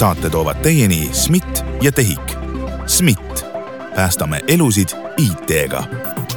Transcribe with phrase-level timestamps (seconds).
[0.00, 2.32] saate toovad teieni SMIT ja TEHIK.
[2.86, 3.44] SMIT,
[3.94, 5.84] päästame elusid IT-ga.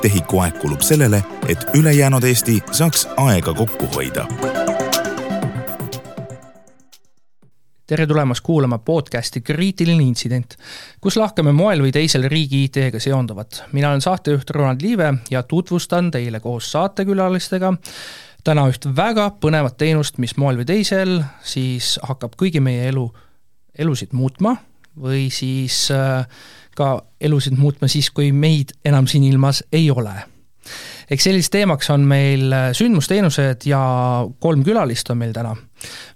[0.01, 4.27] TEHIK-u aeg kulub sellele, et ülejäänud Eesti saaks aega kokku hoida
[7.87, 10.55] tere tulemast kuulama podcasti Kriitiline intsident,
[11.01, 13.63] kus lahkame moel või teisel riigi IT-ga seonduvat.
[13.71, 17.73] mina olen saatejuht Ronald Liive ja tutvustan teile koos saatekülalistega
[18.43, 23.11] täna üht väga põnevat teenust, mis moel või teisel siis hakkab kõigi meie elu,
[23.79, 24.55] elusid muutma
[24.99, 26.27] või siis äh,
[26.75, 30.13] ka elusid muutma siis, kui meid enam siin ilmas ei ole
[31.11, 33.81] eks selliseks teemaks on meil äh, sündmusteenused ja
[34.39, 35.55] kolm külalist on meil täna.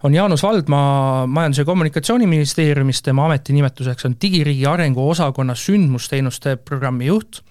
[0.03, 7.41] on Jaanus Valdmaa Majandus- ja Kommunikatsiooniministeeriumist, tema ametinimetuseks on digiriigi arengu osakonna sündmusteenuste programmi juht.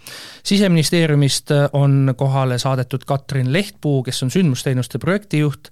[0.43, 5.69] siseministeeriumist äh, on kohale saadetud Katrin Lehtpuu, kes on sündmusteenuste projektijuht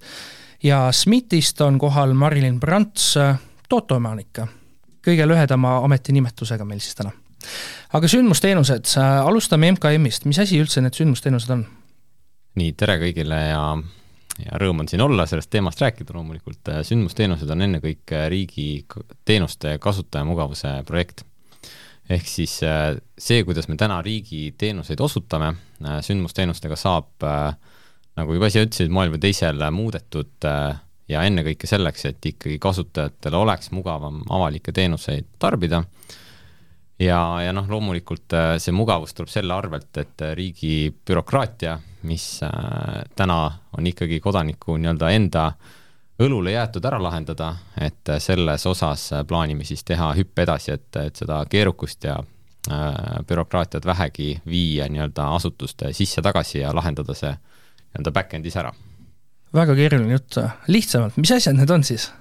[0.63, 3.15] ja SMIT-ist on kohal Marilyn Brants,
[3.65, 4.45] äh, tooteomanik.
[5.05, 7.11] kõige lühedama ametinimetusega meil siis täna
[7.93, 11.65] aga sündmusteenused, alustame MKM-ist, mis asi üldse need sündmusteenused on?
[12.59, 13.61] nii, tere kõigile ja,
[14.45, 18.67] ja rõõm on siin olla, sellest teemast rääkida loomulikult, sündmusteenused on ennekõike riigi
[19.27, 21.25] teenuste kasutajamugavuse projekt.
[22.09, 27.55] ehk siis äh, see, kuidas me täna riigi teenuseid osutame, äh, sündmusteenustega saab, äh,
[28.15, 30.47] nagu juba ise ütlesid, moel või teisel muudetud
[31.09, 35.83] ja ennekõike selleks, et ikkagi kasutajatel oleks mugavam avalikke teenuseid tarbida
[36.99, 42.27] ja, ja noh, loomulikult äh, see mugavus tuleb selle arvelt, et äh, riigi bürokraatia, mis
[42.43, 43.39] äh, täna
[43.77, 45.49] on ikkagi kodaniku nii-öelda enda
[46.23, 47.49] õlule jäetud ära lahendada,
[47.81, 52.21] et selles osas plaanime siis teha hüppe edasi, et, et seda keerukust ja
[53.27, 58.71] bürokraatiat vähegi viia nii-öelda asutuste sisse-tagasi ja lahendada see nii-öelda back-end'is ära.
[59.55, 60.37] Väga keeruline jutt,
[60.71, 62.11] lihtsamalt, mis asjad need on siis?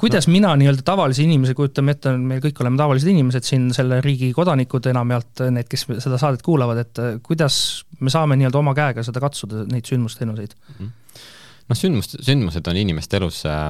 [0.00, 4.30] kuidas mina nii-öelda tavalise inimese, kujutame ette, me kõik oleme tavalised inimesed siin, selle riigi
[4.32, 7.56] kodanikud enamjaolt, need, kes seda saadet kuulavad, et äh, kuidas
[8.00, 10.78] me saame nii-öelda oma käega seda katsuda, neid sündmusteenuseid mm?
[10.78, 11.26] -hmm.
[11.68, 13.68] noh, sündmust, sündmused on inimeste elus äh,,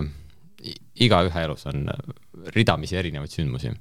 [1.03, 1.89] igaühe elus on
[2.55, 3.73] ridamisi erinevaid sündmusi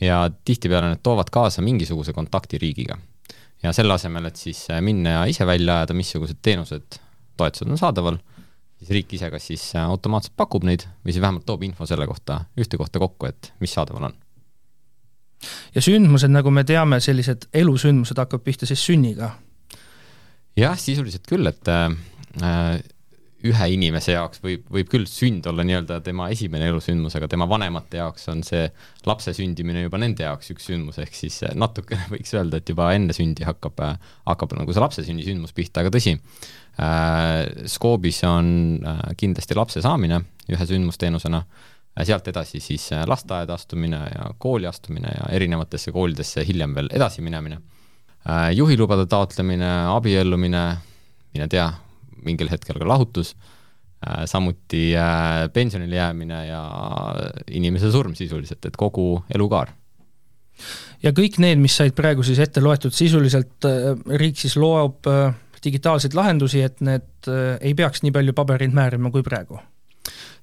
[0.00, 2.98] ja tihtipeale need toovad kaasa mingisuguse kontakti riigiga.
[3.62, 6.98] ja selle asemel, et siis minna ja ise välja ajada, missugused teenused,
[7.36, 8.18] toetused on saadaval
[8.78, 12.06] siis riik ise kas siis äh, automaatselt pakub neid või siis vähemalt toob info selle
[12.08, 14.16] kohta ühte kohta kokku, et mis saadaval on.
[15.74, 19.34] ja sündmused, nagu me teame, sellised elusündmused hakkavad pihta siis sünniga?
[20.56, 22.80] jah, sisuliselt küll, et äh,
[23.46, 28.00] ühe inimese jaoks võib, võib küll sünd olla nii-öelda tema esimene elusündmus, aga tema vanemate
[28.00, 28.66] jaoks on see
[29.08, 32.90] lapse sündimine juba nende jaoks üks sündmus, ehk siis äh, natukene võiks öelda, et juba
[32.96, 38.20] enne sündi hakkab, äh, hakkab nagu see lapse sünni sündmus pihta, aga tõsi äh,, skoobis
[38.28, 38.50] on
[38.82, 40.20] äh, kindlasti lapse saamine
[40.52, 41.42] ühe sündmusteenusena
[42.04, 47.56] sealt edasi siis lasteaeda astumine ja kooli astumine ja erinevatesse koolidesse hiljem veel edasi minemine.
[48.52, 50.64] Juhilubade taotlemine, abiellumine,
[51.32, 51.64] mine tea,
[52.26, 53.34] mingil hetkel ka lahutus,
[54.04, 56.62] äh, samuti äh, pensionile jäämine ja
[57.50, 59.72] inimese surm sisuliselt, et kogu elukaar.
[61.02, 65.08] ja kõik need, mis said praegu siis ette loetud, sisuliselt äh, riik siis loob
[65.66, 67.26] digitaalseid lahendusi, et need
[67.60, 69.58] ei peaks nii palju pabereid määrima kui praegu?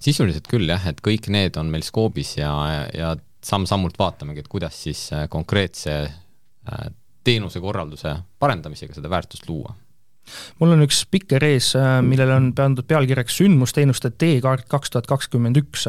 [0.04, 2.52] sisuliselt küll jah, et kõik need on meil skoobis ja,
[2.92, 5.96] ja samm-sammult vaatamegi, et kuidas siis konkreetse
[7.24, 9.72] teenusekorralduse parendamisega seda väärtust luua
[10.62, 15.60] mul on üks spikker ees, äh, millele on pandud pealkirjaks sündmusteenuste teekaart kaks tuhat kakskümmend
[15.60, 15.88] üks.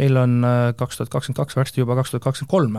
[0.00, 2.78] meil on äh, kaks tuhat kakskümmend kaks, varsti juba kaks tuhat kakskümmend kolm.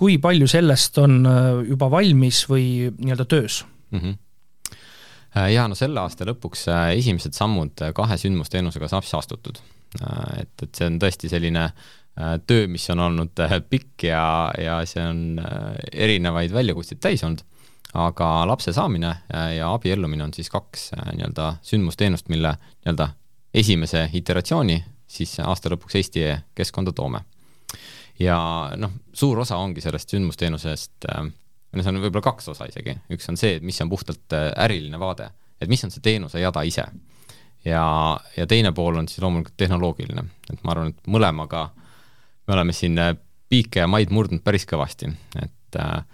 [0.00, 4.00] kui palju sellest on äh, juba valmis või nii-öelda töös mm?
[4.00, 4.18] -hmm
[5.30, 6.64] jaa, no selle aasta lõpuks
[6.98, 9.60] esimesed sammud kahe sündmusteenusega saab siis astutud.
[10.34, 11.68] et, et see on tõesti selline
[12.50, 13.38] töö, mis on olnud
[13.70, 15.38] pikk ja, ja see on
[15.92, 17.46] erinevaid väljakutseid täis olnud
[17.94, 23.08] aga lapse saamine äh, ja abiellumine on siis kaks äh, nii-öelda sündmusteenust, mille nii-öelda
[23.54, 24.78] esimese iteratsiooni
[25.10, 27.24] siis aasta lõpuks Eesti keskkonda toome.
[28.18, 28.38] ja
[28.76, 31.24] noh, suur osa ongi sellest sündmusteenusest, äh,
[31.72, 34.98] no see on võib-olla kaks osa isegi, üks on see, et mis on puhtalt äriline
[35.00, 36.86] vaade, et mis on see teenuse jada ise.
[37.64, 37.84] ja,
[38.36, 41.70] ja teine pool on siis loomulikult tehnoloogiline, et ma arvan, et mõlemaga
[42.46, 42.98] me oleme siin
[43.50, 45.10] piike ja maid murdnud päris kõvasti,
[45.42, 46.04] et äh,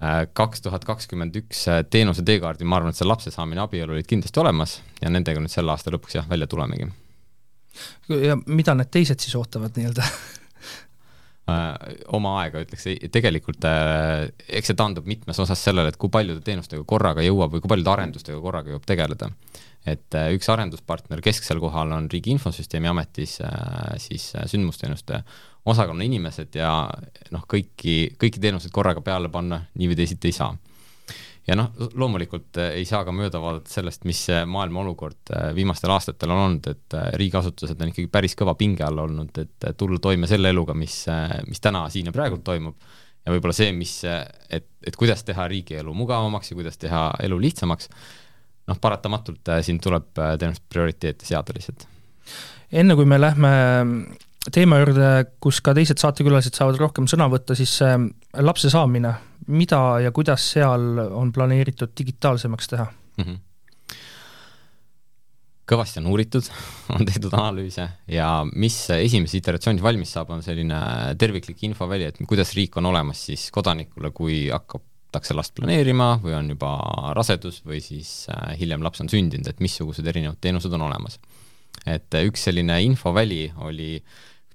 [0.00, 4.08] kaks tuhat kakskümmend üks äh, teenuse teekaardil, ma arvan, et see lapse saamine, abielu olid
[4.08, 6.88] kindlasti olemas ja nendega nüüd selle aasta lõpuks jah, välja tulemegi.
[8.24, 10.06] ja mida need teised siis ootavad nii-öelda
[12.14, 17.24] oma aega, ütleks, tegelikult eks see taandub mitmes osas sellele, et kui paljude teenustega korraga
[17.26, 19.32] jõuab või kui paljude arendustega korraga jõuab tegeleda.
[19.88, 23.40] et üks arenduspartner kesksel kohal on Riigi Infosüsteemi Ametis
[23.98, 25.24] siis sündmusteenuste
[25.66, 26.72] osakonna inimesed ja
[27.30, 30.54] noh, kõiki, kõiki teenuseid korraga peale panna nii või teisiti ei saa
[31.50, 35.92] ja noh, loomulikult äh, ei saa ka mööda vaadata sellest, mis maailma olukord äh, viimastel
[35.94, 40.00] aastatel on olnud, et äh, riigiasutused on ikkagi päris kõva pinge all olnud, et tulla
[40.02, 41.02] toime selle eluga, mis,
[41.48, 42.78] mis täna siin ja praegu toimub,
[43.24, 47.90] ja võib-olla see, mis, et, et kuidas teha riigielu mugavamaks ja kuidas teha elu lihtsamaks,
[48.70, 51.86] noh, paratamatult siin tuleb tõenäoliselt prioriteete seada lihtsalt.
[52.70, 53.52] enne kui me lähme
[54.48, 55.08] teema juurde,
[55.42, 57.76] kus ka teised saatekülalised saavad rohkem sõna võtta, siis
[58.40, 59.12] lapse saamine
[59.50, 63.24] mida ja kuidas seal on planeeritud digitaalsemaks teha mm?
[63.24, 63.46] -hmm
[65.70, 66.42] kõvasti on uuritud,
[66.96, 70.80] on tehtud analüüse ja mis esimeses iteratsioonis valmis saab, on selline
[71.18, 76.50] terviklik infoväli, et kuidas riik on olemas siis kodanikule, kui hakatakse last planeerima või on
[76.50, 76.72] juba
[77.14, 81.20] rasedus või siis äh, hiljem laps on sündinud, et missugused erinevad teenused on olemas.
[81.86, 83.94] Et üks selline infoväli oli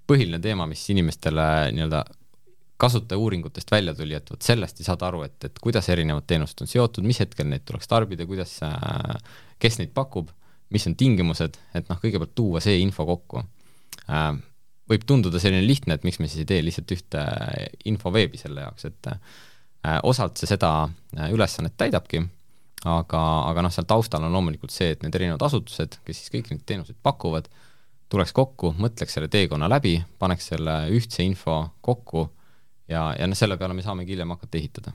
[0.06, 2.04] põhiline teema, mis inimestele nii-öelda
[2.78, 6.70] kasutajauuringutest välja tuli, et vot sellest ei saada aru, et, et kuidas erinevad teenused on
[6.70, 9.16] seotud, mis hetkel neid tuleks tarbida, kuidas, äh,
[9.62, 10.30] kes neid pakub,
[10.76, 13.46] mis on tingimused, et noh, kõigepealt tuua see info kokku.
[14.12, 14.30] Äh,
[14.92, 17.24] võib tunduda selline lihtne, et miks me siis ei tee lihtsalt ühte
[17.90, 20.90] infoveebi selle jaoks, et äh, osalt see seda
[21.32, 22.26] ülesannet täidabki,
[22.86, 26.54] aga, aga noh, seal taustal on loomulikult see, et need erinevad asutused, kes siis kõiki
[26.54, 27.50] neid teenuseid pakuvad,
[28.12, 32.28] tuleks kokku, mõtleks selle teekonna läbi, paneks selle ühtse info kokku
[32.92, 34.94] ja, ja noh, selle peale me saamegi hiljem hakata ehitada.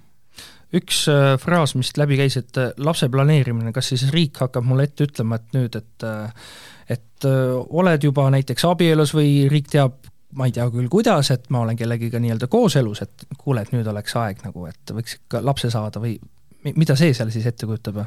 [0.78, 4.86] Üks äh, fraas, mis läbi käis, et äh, lapse planeerimine, kas siis riik hakkab mulle
[4.86, 6.52] ette ütlema, et nüüd, et äh,
[6.90, 11.60] et oled juba näiteks abielus või riik teab, ma ei tea küll, kuidas, et ma
[11.62, 15.70] olen kellegiga nii-öelda kooselus, et kuule, et nüüd oleks aeg nagu, et võiks ikka lapse
[15.70, 16.16] saada või
[16.68, 18.02] mida see seal siis ette kujutab?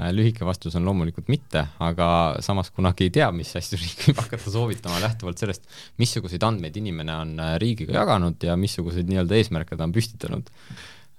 [0.00, 2.06] Äh, lühike vastus on loomulikult mitte, aga
[2.44, 5.66] samas kunagi ei tea, mis asju riik võib hakata soovitama lähtuvalt sellest,
[6.00, 10.48] missuguseid andmeid inimene on äh, riigiga jaganud ja missuguseid nii-öelda eesmärke ta on püstitanud.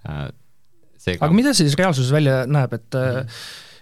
[0.10, 0.26] Äh,
[1.04, 3.38] seega aga mida see siis reaalsuses välja näeb, et mm.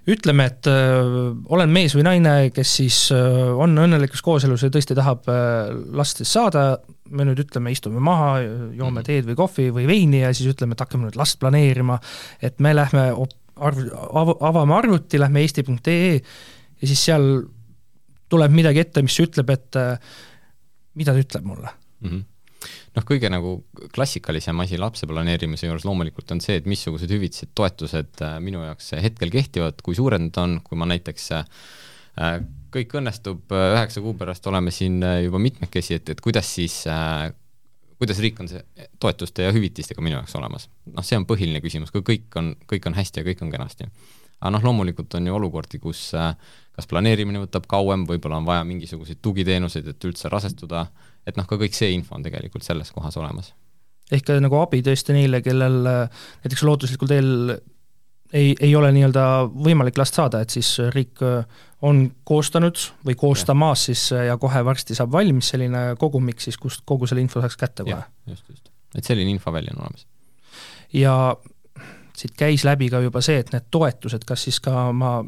[0.10, 4.98] Ütleme, et öö, olen mees või naine, kes siis öö, on õnnelikus kooselus ja tõesti
[4.98, 6.80] tahab öö, last siis saada,
[7.14, 9.06] me nüüd ütleme, istume maha, joome mm.
[9.08, 12.00] teed või kohvi või veini ja siis ütleme, et hakkame nüüd last planeerima,
[12.42, 17.30] et me lähme arv, av-, avame arvuti, lähme eesti.ee ja siis seal
[18.32, 19.96] tuleb midagi ette, mis ütleb, et äh,
[20.98, 22.10] mida ta ütleb mulle mm.
[22.10, 22.31] -hmm
[22.98, 23.54] noh, kõige nagu
[23.96, 28.94] klassikalisem asi lapse planeerimise juures loomulikult on see, et missugused hüvitised, toetused äh, minu jaoks
[29.02, 31.46] hetkel kehtivad, kui suured need on, kui ma näiteks äh,
[32.72, 36.82] kõik õnnestub, üheksa kuu pärast oleme siin juba mitmekesi, et, et kuidas siis
[38.02, 40.68] kuidas riik on see toetuste ja hüvitistega minu jaoks olemas?
[40.90, 43.88] noh, see on põhiline küsimus, kui kõik on, kõik on hästi ja kõik on kenasti.
[44.40, 46.34] aga noh, loomulikult on ju olukordi, kus äh,
[46.76, 50.86] kas planeerimine võtab kauem, võib-olla on vaja mingisuguseid tugiteenuseid, et üldse rasestuda,
[51.28, 53.54] et noh, ka kõik see info on tegelikult selles kohas olemas.
[54.12, 57.32] ehk nagu abi tõesti neile, kellel äh, näiteks lootuslikul teel
[58.34, 61.46] ei, ei ole nii-öelda võimalik last saada, et siis riik äh,
[61.82, 67.10] on koostanud või koostamas siis ja kohe varsti saab valmis selline kogumik siis, kust kogu
[67.10, 68.04] selle info saaks kätte kohe.
[68.30, 68.70] just, just.
[68.96, 70.08] et selline infoväli on olemas.
[70.94, 71.16] ja
[72.18, 75.20] siit käis läbi ka juba see, et need toetused, kas siis ka ma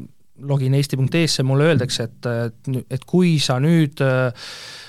[0.42, 4.48] login eesti.ee-sse, mulle öeldakse, et, et, kui sa nüüd äh,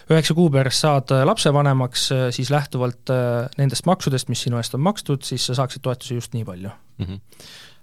[0.10, 4.82] üheksa kuu pärast saad lapsevanemaks, äh, siis lähtuvalt äh, nendest maksudest, mis sinu eest on
[4.86, 7.06] makstud, siis sa saaksid toetusi just nii palju mm.
[7.06, 7.22] -hmm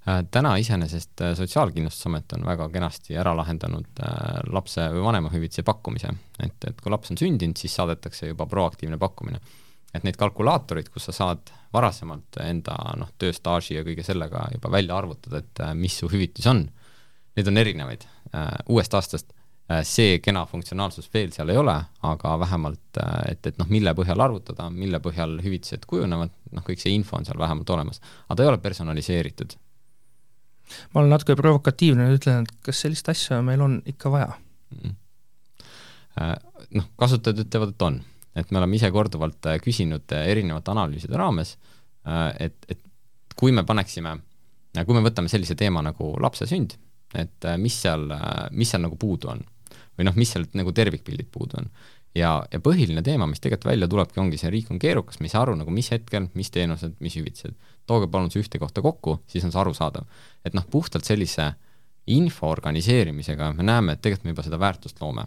[0.09, 6.11] Äh, täna iseenesest äh, Sotsiaalkindlustusamet on väga kenasti ära lahendanud äh, lapse või vanemahüvitise pakkumise,
[6.42, 9.38] et, et kui laps on sündinud, siis saadetakse juba proaktiivne pakkumine.
[9.95, 14.97] et neid kalkulaatoreid, kus sa saad varasemalt enda noh, tööstaaži ja kõige sellega juba välja
[14.97, 16.64] arvutada, et mis su hüvitis on,
[17.37, 18.05] neid on erinevaid.
[18.69, 19.33] uuest aastast
[19.89, 21.75] see kena funktsionaalsus veel seal ei ole,
[22.05, 22.99] aga vähemalt,
[23.29, 27.29] et, et noh, mille põhjal arvutada, mille põhjal hüvitised kujunevad, noh, kõik see info on
[27.29, 28.01] seal vähemalt olemas.
[28.27, 29.55] aga ta ei ole personaliseeritud
[30.93, 34.97] ma olen natuke provokatiivne ütlen, et kas sellist asja meil on ikka vaja mm.?
[36.77, 37.95] Noh, kasutajad ütlevad, et on.
[38.37, 41.55] et me oleme ise korduvalt äh, küsinud äh, erinevate analüüside raames,
[42.41, 42.81] et, et
[43.37, 44.17] kui me paneksime,
[44.77, 46.75] kui me võtame sellise teema nagu lapse sünd,
[47.19, 48.07] et mis seal,
[48.57, 49.42] mis seal nagu puudu on
[49.99, 51.69] või noh, mis seal nagu tervikpildid puudu on
[52.16, 55.35] ja, ja põhiline teema, mis tegelikult välja tulebki, ongi see, riik on keerukas, me ei
[55.35, 57.57] saa aru nagu mis hetkel, mis teenused, mis hüvitised.
[57.87, 60.09] tooge palun see ühte kohta kokku, siis on see arusaadav.
[60.45, 61.52] et noh, puhtalt sellise
[62.07, 65.26] info organiseerimisega me näeme, et tegelikult me juba seda väärtust loome.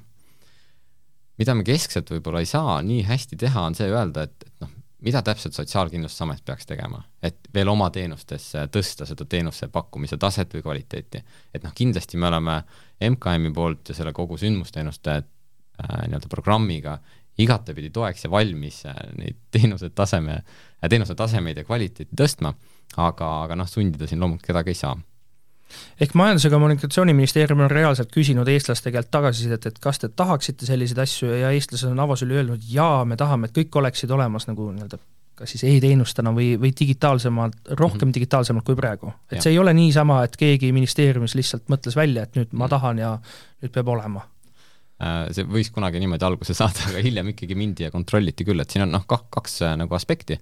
[1.38, 4.75] mida me keskselt võib-olla ei saa nii hästi teha, on see öelda, et, et noh,
[5.06, 10.64] mida täpselt Sotsiaalkindlustusamet peaks tegema, et veel oma teenustesse tõsta seda teenuse pakkumise taset või
[10.66, 11.22] kvaliteeti.
[11.54, 12.62] et noh, kindlasti me oleme
[13.10, 16.98] MKM-i poolt ja selle kogu sündmusteenuste äh, nii-öelda programmiga
[17.38, 22.54] igatepidi toeks ja valmis äh, neid teenuse taseme äh,, teenuse tasemeid ja kvaliteeti tõstma,
[22.98, 24.96] aga, aga noh, sundida siin loomulikult kedagi ei saa
[26.02, 31.02] ehk Majandus- ja Kommunikatsiooniministeerium on reaalselt küsinud eestlaste käelt tagasisidet, et kas te tahaksite selliseid
[31.04, 35.02] asju ja eestlased on avasüli öelnud jaa, me tahame, et kõik oleksid olemas nagu nii-öelda
[35.36, 38.14] kas siis e-teenustena või, või digitaalsemalt, rohkem mm -hmm.
[38.14, 39.12] digitaalsemalt kui praegu.
[39.32, 39.42] et ja.
[39.42, 42.70] see ei ole niisama, et keegi ministeeriumis lihtsalt mõtles välja, et nüüd ma mhm.
[42.70, 43.18] tahan ja
[43.62, 44.22] nüüd peab olema
[45.04, 48.70] äh, see võis kunagi niimoodi alguse saada, aga hiljem ikkagi mindi ja kontrolliti küll, et
[48.70, 50.40] siin on noh, kaks äh, nagu aspekti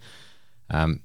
[0.74, 1.00] ähm,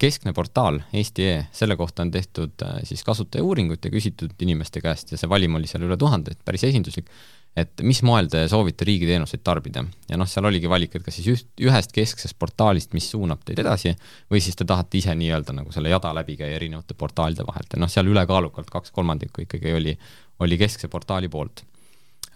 [0.00, 5.20] keskne portaal Eesti.ee, selle kohta on tehtud äh, siis kasutajauuringut ja küsitud inimeste käest ja
[5.20, 7.10] see valim oli seal üle tuhande, et päris esinduslik,
[7.58, 9.84] et mis moel te soovite riigiteenuseid tarbida.
[10.08, 13.60] ja noh, seal oligi valik, et kas siis üht, ühest kesksest portaalist, mis suunab teid
[13.60, 13.94] edasi,
[14.30, 17.82] või siis te tahate ise nii-öelda nagu selle jada läbi käia erinevate portaalide vahelt ja
[17.82, 19.96] noh, seal ülekaalukalt kaks kolmandikku ikkagi oli,
[20.40, 21.64] oli keskse portaali poolt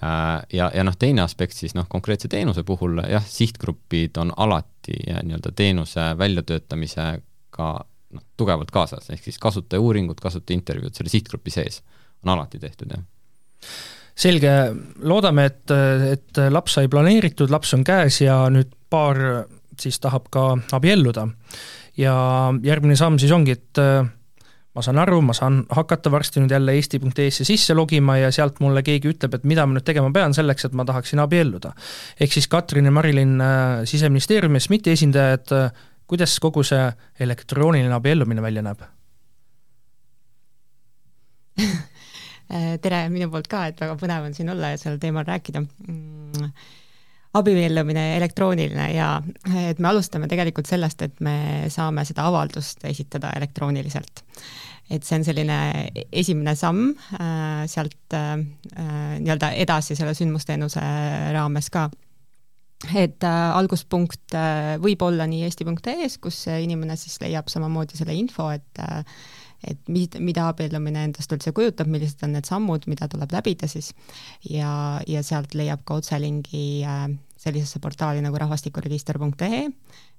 [0.02, 4.98] äh, ja, ja noh, teine aspekt siis noh, konkreetse teenuse puhul jah, sihtgrupid on alati
[5.06, 7.14] nii-öelda teenuse väljatöötamise
[7.54, 7.72] ka
[8.14, 11.82] noh, tugevalt kaasas, ehk siis kasutajauuringud, kasutajaintervjuud selle sihtgrupi sees
[12.24, 13.04] on alati tehtud, jah
[14.14, 14.50] selge,
[15.02, 15.72] loodame, et,
[16.14, 19.18] et laps sai planeeritud, laps on käes ja nüüd paar
[19.80, 21.28] siis tahab ka abielluda.
[21.98, 22.14] ja
[22.62, 23.80] järgmine samm siis ongi, et
[24.74, 28.82] ma saan aru, ma saan hakata varsti nüüd jälle eesti.ee-sse sisse logima ja sealt mulle
[28.82, 31.72] keegi ütleb, et mida ma nüüd tegema pean selleks, et ma tahaksin abielluda.
[32.20, 33.42] ehk siis Katrin ja Marilyn
[33.84, 35.54] Siseministeeriumi ja SMIT-i esindajad
[36.06, 36.84] kuidas kogu see
[37.20, 38.84] elektrooniline abiellumine välja näeb?
[42.84, 45.64] Tere minu poolt ka, et väga põnev on siin olla ja sellel teemal rääkida.
[45.88, 46.50] Mm
[47.34, 49.08] abiellumine elektrooniline ja
[49.66, 54.24] et me alustame tegelikult sellest, et me saame seda avaldust esitada elektrooniliselt.
[54.90, 55.54] et see on selline
[56.12, 60.82] esimene samm äh, sealt äh, nii-öelda edasi selle sündmusteenuse
[61.32, 61.86] raames ka
[62.92, 68.50] et äh, alguspunkt äh, võib olla nii eesti.ee-s, kus inimene siis leiab samamoodi selle info,
[68.54, 69.02] et äh,
[69.64, 73.94] et mida, mida abiellumine endast üldse kujutab, millised on need sammud, mida tuleb läbida siis,
[74.44, 76.82] ja, ja sealt leiab ka otselingi
[77.40, 79.62] sellisesse portaali nagu rahvastikuregister.ee,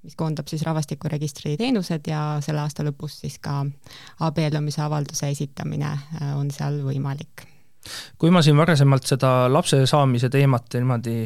[0.02, 3.60] mis koondab siis rahvastikuregistri teenused ja selle aasta lõpus siis ka
[4.26, 5.92] abiellumise avalduse esitamine
[6.34, 7.46] on seal võimalik.
[8.18, 11.20] kui ma siin varasemalt seda lapse saamise teemat niimoodi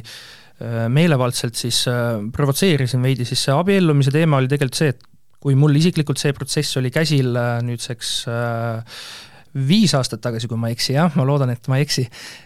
[0.92, 5.06] meelevaldselt siis äh, provotseerisin veidi, siis see abiellumise teema oli tegelikult see, et
[5.40, 8.12] kui mul isiklikult see protsess oli käsil äh, nüüdseks
[9.66, 12.04] viis aastat tagasi, kui ma ei eksi, jah, ma loodan, et ma ei eksi,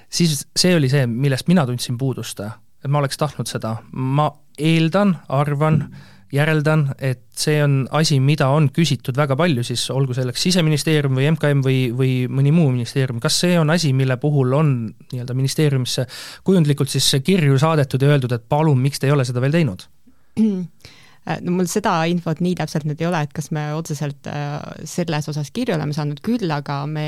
[0.08, 2.40] siis see oli see, millest mina tundsin puudust.
[2.40, 8.48] et ma oleks tahtnud seda, ma eeldan, arvan mm., järeldan, et see on asi, mida
[8.54, 13.20] on küsitud väga palju, siis olgu selleks Siseministeerium või MKM või, või mõni muu ministeerium,
[13.22, 14.74] kas see on asi, mille puhul on
[15.12, 16.06] nii-öelda ministeeriumisse
[16.44, 19.88] kujundlikult siis kirju saadetud ja öeldud, et palun, miks te ei ole seda veel teinud?
[21.24, 24.58] Äh, no mul seda infot nii täpselt nüüd ei ole, et kas me otseselt äh,
[24.88, 27.06] selles osas kirju oleme saanud, küll aga me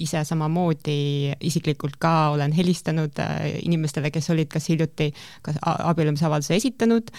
[0.00, 5.10] ise samamoodi isiklikult ka olen helistanud äh, inimestele, kes olid kas hiljuti
[5.44, 7.10] kas abiellumisavalduse esitanud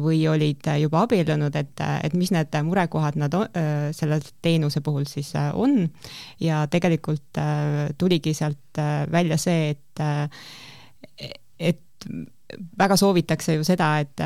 [0.00, 3.48] või olid juba abiellunud, et, et mis need murekohad nad on,
[3.96, 5.88] selle teenuse puhul siis on.
[6.42, 7.40] Ja tegelikult
[7.98, 8.80] tuligi sealt
[9.12, 10.04] välja see, et
[11.58, 12.08] et
[12.78, 14.20] väga soovitakse ju seda, et,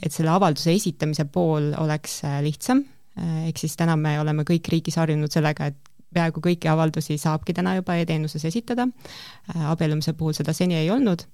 [0.00, 2.82] et selle avalduse esitamise pool oleks äh, lihtsam,
[3.18, 5.78] äh, ehk siis täna me oleme kõik riigis harjunud sellega, et
[6.10, 11.26] peaaegu kõiki avaldusi saabki täna juba e-teenuses esitada, äh, abiellumise puhul seda seni ei olnud.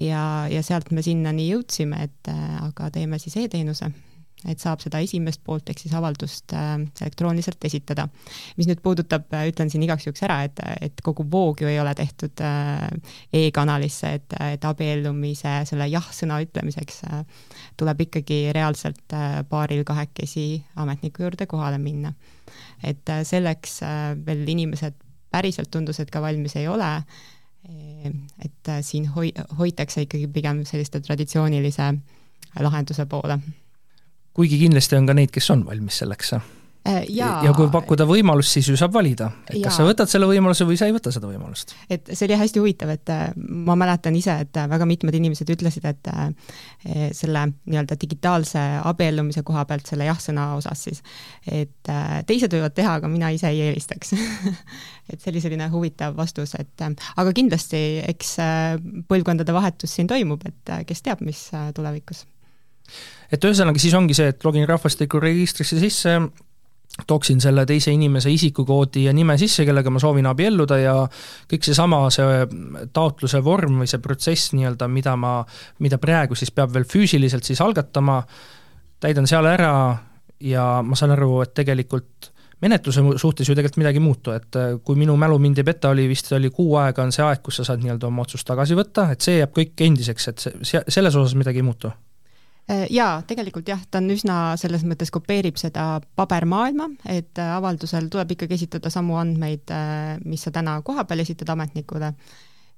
[0.00, 3.90] Ja, ja sealt me sinnani jõudsime, et aga teeme siis e-teenuse
[4.48, 8.08] et saab seda esimest poolt ehk siis avaldust äh, elektrooniliselt esitada.
[8.56, 11.78] mis nüüd puudutab, äh, ütlen siin igaks juhuks ära, et, et kogu voog ju ei
[11.80, 12.88] ole tehtud äh,
[13.42, 17.02] e-kanalisse, et, et abiellumise selle jah-sõna ütlemiseks
[17.78, 19.14] tuleb ikkagi reaalselt
[19.48, 20.46] paaril kahekesi
[20.82, 22.12] ametniku juurde kohale minna.
[22.82, 23.80] et selleks
[24.26, 24.96] veel inimesed
[25.32, 26.90] päriselt tundus, et ka valmis ei ole,
[28.44, 31.92] et siin hoi-, hoitakse ikkagi pigem selliste traditsioonilise
[32.60, 33.38] lahenduse poole
[34.34, 36.34] kuigi kindlasti on ka neid, kes on valmis selleks.
[36.82, 39.68] Äh, ja, ja kui pakkuda võimalust, siis ju saab valida, et ja.
[39.68, 41.76] kas sa võtad selle võimaluse või sa ei võta seda võimalust.
[41.86, 45.52] et see oli hästi huvitav, et äh, ma mäletan ise, et äh, väga mitmed inimesed
[45.54, 46.10] ütlesid, et
[47.14, 51.04] selle nii-öelda digitaalse abiellumise koha pealt selle jah-sõna osas siis,
[51.46, 51.92] et
[52.26, 54.16] teised võivad teha, aga mina ise ei eelistaks
[55.12, 58.34] et see oli selline huvitav vastus, et aga kindlasti eks
[59.06, 61.46] põlvkondade vahetus siin toimub, et kes teab, mis
[61.78, 62.26] tulevikus
[63.32, 66.16] et ühesõnaga siis ongi see, et login rahvastikuregistrisse sisse,
[67.06, 70.94] toksin selle teise inimese isikukoodi ja nime sisse, kellega ma soovin abielluda ja
[71.50, 72.42] kõik seesama, see
[72.92, 75.38] taotluse vorm või see protsess nii-öelda, mida ma,
[75.80, 78.20] mida praegu siis peab veel füüsiliselt siis algatama,
[79.00, 79.72] täidan seal ära
[80.44, 82.30] ja ma saan aru, et tegelikult
[82.62, 85.90] menetluse suhtes ju tegelikult midagi ei muutu, et äh, kui minu mälu mind ei peta,
[85.90, 88.78] oli vist, oli kuu aega on see aeg, kus sa saad nii-öelda oma otsust tagasi
[88.78, 91.90] võtta, et see jääb kõik endiseks, et see, selles osas midagi ei muutu
[92.70, 98.36] jaa, tegelikult jah, ta on üsna, selles mõttes kopeerib seda pabermaailma, et äh, avaldusel tuleb
[98.36, 102.14] ikkagi esitada samu andmeid, äh, mis sa täna kohapeal esitad ametnikule,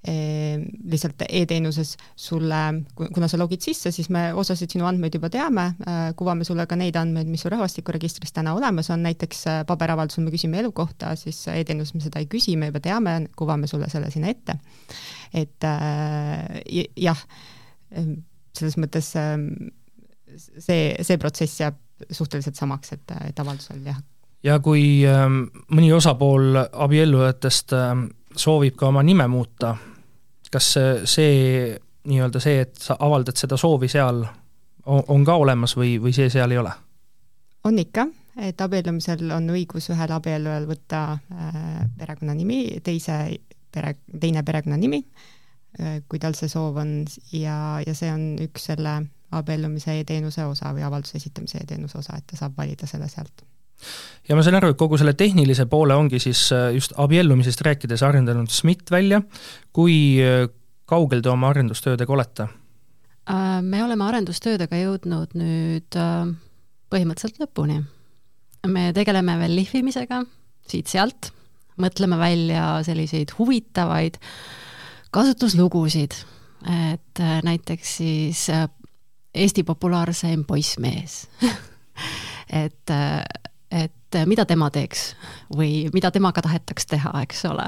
[0.05, 2.59] lihtsalt e-teenuses sulle,
[2.93, 5.65] kuna sa logid sisse, siis me osasid sinu andmeid juba teame,
[6.19, 10.61] kuvame sulle ka neid andmeid, mis su rahvastikuregistris täna olemas on, näiteks paberavaldusel me küsime
[10.61, 14.59] elukohta, siis e-teenuses me seda ei küsi, me juba teame, kuvame sulle selle sinna ette.
[15.41, 15.69] et
[17.09, 17.25] jah,
[18.59, 19.49] selles mõttes ähm,
[20.37, 21.79] see, see protsess jääb
[22.11, 24.01] suhteliselt samaks, et, et avaldusel jah.
[24.45, 28.07] ja kui ähm, mõni osapool abiellujatest ähm,
[28.37, 29.77] soovib ka oma nime muuta,
[30.51, 30.75] kas
[31.11, 34.25] see nii-öelda see, et sa avaldad seda soovi seal,
[34.85, 36.73] on ka olemas või, või see seal ei ole?
[37.65, 38.09] on ikka,
[38.45, 43.23] et abiellumisel on õigus ühel abiellujal võtta äh, perekonnanimi, teise
[43.73, 45.34] pere, teine perekonnanimi Äh,
[46.09, 46.93] kui tal see soov on
[47.35, 49.01] ja, ja see on üks selle
[49.35, 53.45] abiellumise e-teenuse osa või avalduse esitamise e-teenuse osa, et ta saab valida selle sealt.
[54.29, 58.05] ja ma saan aru, et kogu selle tehnilise poole ongi siis äh, just abiellumisest rääkides
[58.07, 59.23] arendanud SMIT välja,
[59.75, 60.47] kui äh,
[60.87, 62.49] kaugel te oma arendustöödega olete?
[63.65, 65.97] Me oleme arendustöödega jõudnud nüüd
[66.93, 67.79] põhimõtteliselt lõpuni.
[68.69, 70.19] me tegeleme veel lihvimisega
[70.69, 71.31] siit-sealt,
[71.81, 74.29] mõtleme välja selliseid huvitavaid äh,
[75.15, 76.17] kasutuslugusid,
[76.93, 78.69] et äh, näiteks siis äh,
[79.35, 81.29] Eesti populaarseim poissmees.
[82.55, 83.25] Et, äh,
[83.71, 85.15] et mida tema teeks
[85.57, 87.65] või mida temaga tahetaks teha, eks ole.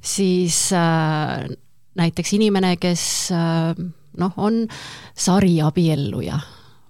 [0.00, 1.50] siis äh,
[1.98, 3.02] näiteks inimene, kes
[3.34, 3.74] äh,
[4.16, 4.62] noh, on
[5.18, 6.38] sariabielluja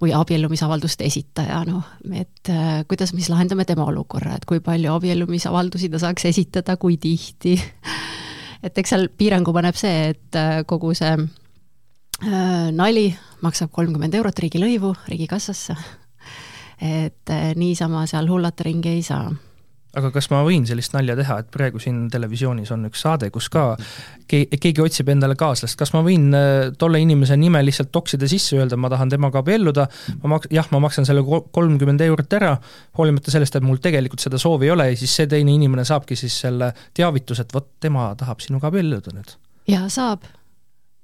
[0.00, 4.92] või abiellumisavalduste esitaja, noh, et äh, kuidas me siis lahendame tema olukorra, et kui palju
[4.94, 7.56] abiellumisavaldusi ta saaks esitada, kui tihti
[8.62, 13.08] et eks seal piirangu paneb see, et äh, kogu see äh, nali
[13.44, 15.76] maksab kolmkümmend eurot riigilõivu riigikassasse.
[16.80, 19.30] et äh, niisama seal hullata ringi ei saa
[19.98, 23.48] aga kas ma võin sellist nalja teha, et praegu siin televisioonis on üks saade, kus
[23.52, 23.64] ka
[24.30, 28.58] ke-, keegi otsib endale kaaslast, kas ma võin äh, tolle inimese nime lihtsalt toksida sisse,
[28.58, 29.88] öelda, ma tahan temaga abielluda,
[30.22, 32.54] ma maks-, jah, ma maksan selle kolmkümmend eurot ära,
[32.98, 36.18] hoolimata sellest, et mul tegelikult seda soovi ei ole ja siis see teine inimene saabki
[36.18, 39.34] siis selle teavituse, et vot tema tahab sinuga abielluda nüüd.
[39.70, 40.28] jaa, saab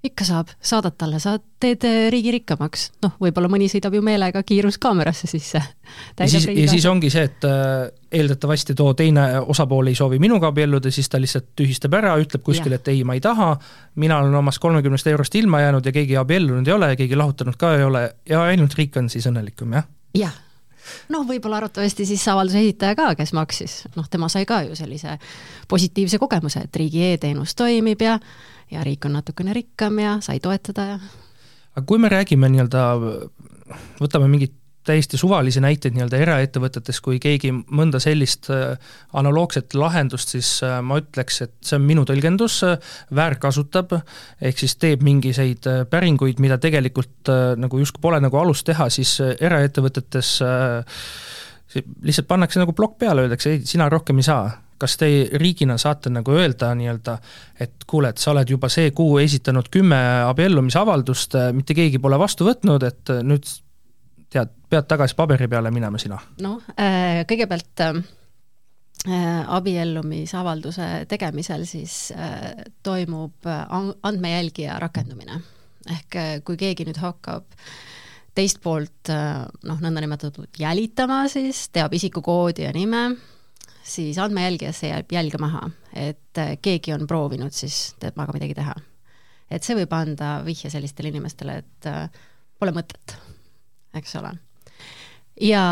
[0.07, 4.42] ikka saab, saadad talle, sa teed äh, riigi rikkamaks, noh, võib-olla mõni sõidab ju meelega
[4.47, 5.62] kiiruskaamerasse sisse.
[6.19, 7.88] ja siis, ja siis ongi see, et äh,
[8.21, 12.77] eeldatavasti too teine osapool ei soovi minuga abielluda, siis ta lihtsalt tühistab ära, ütleb kuskil,
[12.79, 13.53] et ei, ma ei taha,
[14.03, 17.61] mina olen omast kolmekümnest eurost ilma jäänud ja keegi abiellunud ei ole ja keegi lahutanud
[17.61, 19.88] ka ei ole ja ainult riik on siis õnnelikum, jah?
[20.16, 20.42] jah
[21.12, 25.18] noh, võib-olla arvatavasti siis avalduse esitaja ka, kes maksis, noh, tema sai ka ju sellise
[25.68, 28.18] positiivse kogemuse, et riigi e-teenus toimib ja
[28.70, 30.99] ja riik on natukene rikkam ja sai toetada ja
[31.77, 32.85] aga kui me räägime nii-öelda,
[34.01, 34.55] võtame mingit
[34.87, 38.77] täiesti suvalisi näiteid nii-öelda eraettevõtetes, kui keegi mõnda sellist äh,
[39.18, 42.77] analoogset lahendust, siis äh, ma ütleks, et see on minu tõlgendus, äh,
[43.14, 43.96] väärkasutab,
[44.40, 50.37] ehk siis teeb mingisuguseid päringuid, mida tegelikult nagu justkui pole nagu alust teha, siis eraettevõtetes
[52.07, 54.46] lihtsalt pannakse nagu plokk peale, öeldakse ei, sina rohkem ei saa.
[54.79, 55.09] Kas te
[55.40, 57.16] riigina saate nagu öelda nii-öelda,
[57.64, 62.46] et kuule, et sa oled juba see kuu esitanud kümme abiellumisavaldust, mitte keegi pole vastu
[62.49, 63.49] võtnud, et nüüd
[64.33, 66.19] tead, pead tagasi paberi peale minema sina?
[66.45, 68.01] noh, äh, kõigepealt äh,
[69.59, 75.41] abiellumisavalduse tegemisel siis äh, toimub andmejälgija rakendumine.
[75.87, 77.47] ehk kui keegi nüüd hakkab
[78.37, 83.07] teist poolt noh, nõndanimetatud jälitama, siis teab isikukoodi ja nime
[83.87, 88.75] siis andmejälgijasse jääb jälge maha, et äh, keegi on proovinud siis temaga midagi teha.
[89.51, 92.09] et see võib anda vihje sellistele inimestele, et äh,
[92.59, 93.15] pole mõtet,
[93.97, 94.33] eks ole.
[95.41, 95.65] ja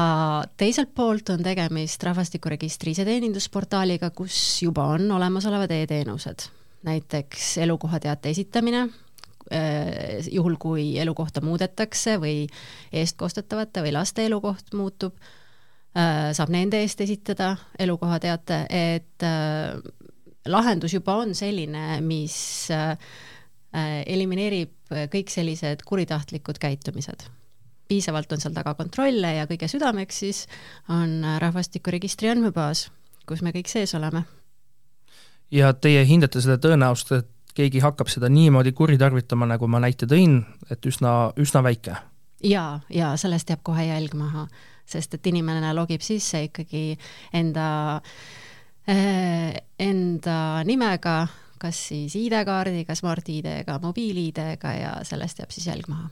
[0.57, 6.49] teiselt poolt on tegemist rahvastikuregistri iseteenindusportaaliga, kus juba on olemasolevad e-teenused,
[6.85, 8.89] näiteks elukohateate esitamine,
[9.53, 12.45] äh, juhul, kui elukohta muudetakse või
[12.93, 15.17] eestkostetavate või laste elukoht muutub
[15.95, 19.77] Äh, saab nende eest esitada elukohateate, et äh,
[20.51, 22.37] lahendus juba on selline, mis
[23.75, 27.25] elimineerib kõik sellised kuritahtlikud käitumised.
[27.89, 30.47] Piisavalt on seal taga kontrolle ja kõige südameks siis
[30.89, 32.89] on rahvastikuregistri andmebaas,
[33.29, 34.25] kus me kõik sees oleme.
[35.51, 40.41] ja teie hindate seda tõenäosust, et keegi hakkab seda niimoodi kuritarvitama, nagu ma näite tõin,
[40.71, 41.97] et üsna, üsna väike?
[42.45, 44.47] jaa, ja sellest jääb kohe jälg maha,
[44.87, 46.99] sest et inimene logib sisse ikkagi
[47.33, 47.69] enda
[48.89, 51.27] eh, enda nimega,
[51.59, 56.11] kas siis ID-kaardiga, Smart-ID-ga, mobiil-ID-ga ja sellest jääb siis jälg maha.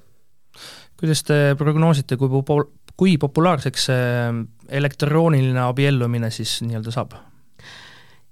[1.01, 4.33] Kuidas te prognoosite, kui popu-, kui populaarseks see
[4.81, 7.17] elektrooniline abiellumine siis nii-öelda saab?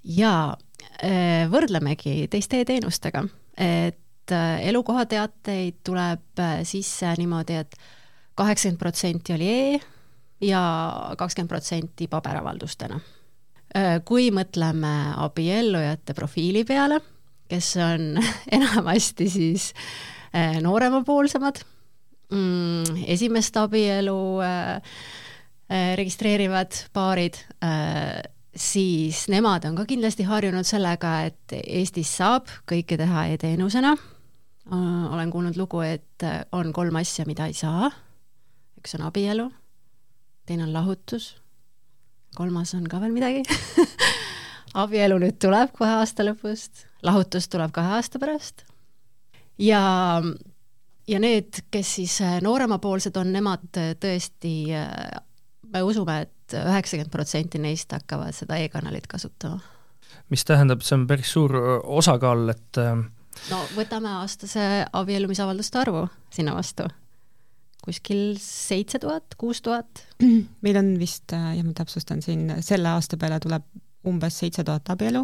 [0.01, 0.57] jaa,
[1.05, 3.25] eh, võrdlemegi teiste e-teenustega,
[3.61, 7.77] et eh, elukohateateid tuleb eh, sisse niimoodi, et
[8.41, 9.81] kaheksakümmend protsenti oli e
[10.49, 10.61] ja
[11.21, 13.01] kakskümmend protsenti paberavaldustena
[13.71, 16.97] Äh, kui mõtleme abiellujate profiili peale,
[17.51, 18.17] kes on
[18.57, 19.69] enamasti siis
[20.35, 21.61] äh, nooremapoolsemad,
[22.31, 25.01] mm, esimest abielu äh,
[25.97, 27.37] registreerivad paarid,
[28.57, 33.93] siis nemad on ka kindlasti harjunud sellega, et Eestis saab kõike teha e-teenusena.
[34.71, 37.87] olen kuulnud lugu, et on kolm asja, mida ei saa.
[38.83, 39.47] üks on abielu,
[40.47, 41.37] teine on lahutus
[42.37, 43.43] kolmas on ka veel midagi
[44.83, 48.65] abielu nüüd tuleb kohe aasta lõpust, lahutus tuleb kahe aasta pärast.
[49.59, 49.83] ja,
[51.11, 55.21] ja need, kes siis äh, nooremapoolsed on, nemad äh, tõesti, äh,
[55.73, 59.61] me usume et, et üheksakümmend protsenti neist hakkavad seda e-kanalit kasutama.
[60.31, 61.55] mis tähendab, see on päris suur
[61.99, 64.65] osakaal, et no võtame aastase
[64.99, 66.89] abiellumisavalduste arvu sinna vastu
[67.81, 70.03] kuskil seitse tuhat, kuus tuhat.
[70.65, 73.65] meil on vist, jah, ma täpsustan siin, selle aasta peale tuleb
[74.11, 75.23] umbes seitse tuhat abielu,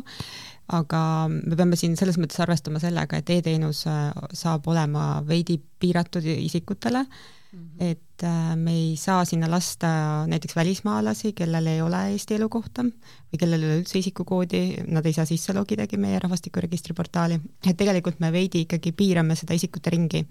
[0.74, 1.00] aga
[1.30, 7.06] me peame siin selles mõttes arvestama sellega, et e-teenus äh, saab olema veidi piiratud isikutele.
[7.52, 7.90] Mm, -hmm.
[7.90, 13.38] et äh, me ei saa sinna lasta näiteks välismaalasi, kellel ei ole Eesti elukohta või
[13.38, 18.20] kellel ei ole üldse isikukoodi, nad ei saa sisse logidagi meie rahvastikuregistri portaali, et tegelikult
[18.20, 20.26] me veidi ikkagi piirame seda isikute ringi,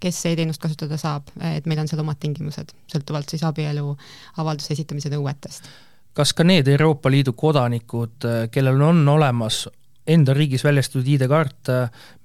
[0.00, 3.96] kes e-teenust kasutada saab, et meil on seal omad tingimused, sõltuvalt siis abielu
[4.36, 5.68] avalduse esitamise nõuetest.
[6.12, 9.66] Kas ka need Euroopa Liidu kodanikud, kellel on olemas
[10.10, 11.70] enda riigis väljastatud ID-kaart,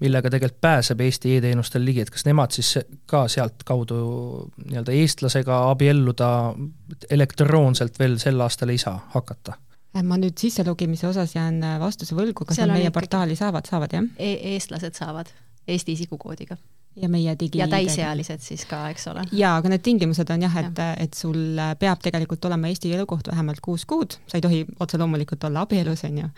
[0.04, 2.71] millega tegelikult pääseb Eesti e-teenustel ligi, et kas nemad siis
[3.10, 4.00] ka sealtkaudu
[4.65, 6.30] nii-öelda eestlasega abielluda
[7.10, 9.60] elektroonselt veel sel aastal ei saa hakata?
[10.04, 14.34] ma nüüd sisselogimise osas jään vastuse võlgu, kas nad meie portaali saavad, saavad jah e?
[14.56, 15.32] eestlased saavad
[15.65, 16.58] Eesti isikukoodiga
[16.95, 19.25] ja meie digi ja täisealised siis ka, eks ole?
[19.36, 23.27] jaa, aga need tingimused on jah, et ja., et sul peab tegelikult olema Eesti elukoht
[23.31, 26.29] vähemalt kuus kuud, sa ei tohi otse loomulikult olla abielus, on ju,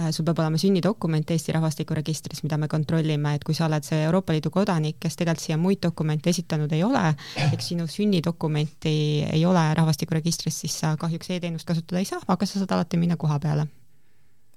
[0.00, 4.02] äh, sul peab olema sünnidokument Eesti rahvastikuregistris, mida me kontrollime, et kui sa oled see
[4.08, 7.04] Euroopa Liidu kodanik, kes tegelikult siia muid dokumente esitanud ei ole,
[7.50, 8.96] eks sinu sünnidokumenti
[9.30, 13.16] ei ole rahvastikuregistris, siis sa kahjuks e-teenust kasutada ei saa, aga sa saad alati minna
[13.20, 13.68] koha peale.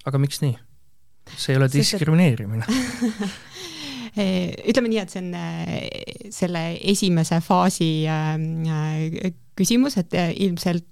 [0.05, 0.57] aga miks nii?
[1.37, 2.65] see ei ole diskrimineerimine
[4.13, 10.85] ütleme nii, et see on eh, selle esimese faasi eh, küsimus, et ilmselt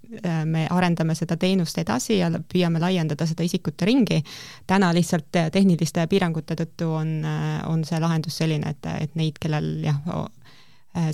[0.46, 4.20] me arendame seda teenust edasi ja püüame laiendada seda isikute ringi.
[4.68, 7.24] täna lihtsalt tehniliste piirangute tõttu on,
[7.66, 10.04] on see lahendus selline, et, et neid, kellel jah,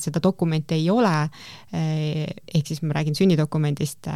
[0.02, 1.14] seda dokumenti ei ole,
[1.72, 4.10] ehk siis ma räägin sünnidokumendist,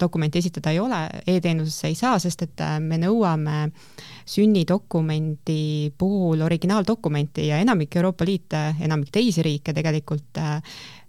[0.00, 6.40] dokumenti esitada ei ole e, e-teenusesse ei saa, sest et me nõuame äh, sünnidokumendi puhul
[6.40, 10.62] originaaldokumenti ja enamik Euroopa Liite, enamik teisi riike tegelikult äh,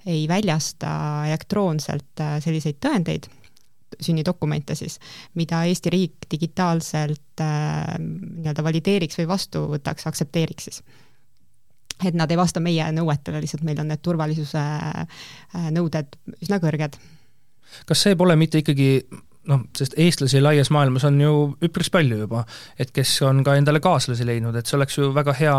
[0.05, 0.89] ei väljasta
[1.27, 3.29] elektroonselt äh, selliseid tõendeid,
[4.01, 4.99] sünnidokumente siis,
[5.37, 10.83] mida Eesti riik digitaalselt äh, nii-öelda valideeriks või vastu võtaks, aktsepteeriks siis
[12.03, 14.59] et nad ei vasta meie nõuetele, lihtsalt meil on need turvalisuse
[15.71, 16.97] nõuded üsna kõrged.
[17.87, 19.05] kas see pole mitte ikkagi
[19.51, 21.33] noh, sest eestlasi laias maailmas on ju
[21.65, 22.45] üpris palju juba,
[22.79, 25.57] et kes on ka endale kaaslasi leidnud, et see oleks ju väga hea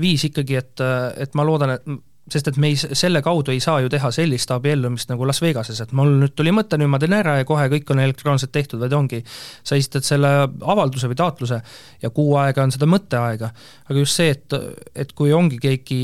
[0.00, 0.84] viis ikkagi, et,
[1.20, 1.92] et ma loodan, et
[2.30, 5.80] sest et me ei, selle kaudu ei saa ju teha sellist abiellumist nagu Las Vegases,
[5.82, 8.80] et mul nüüd tuli mõte, nüüd ma teen ära ja kohe kõik on elektroonselt tehtud,
[8.82, 9.20] vaid ongi,
[9.66, 11.58] sa esitad selle avalduse või taotluse
[12.02, 13.50] ja kuu aega on seda mõtteaega.
[13.90, 14.58] aga just see, et,
[14.94, 16.02] et kui ongi keegi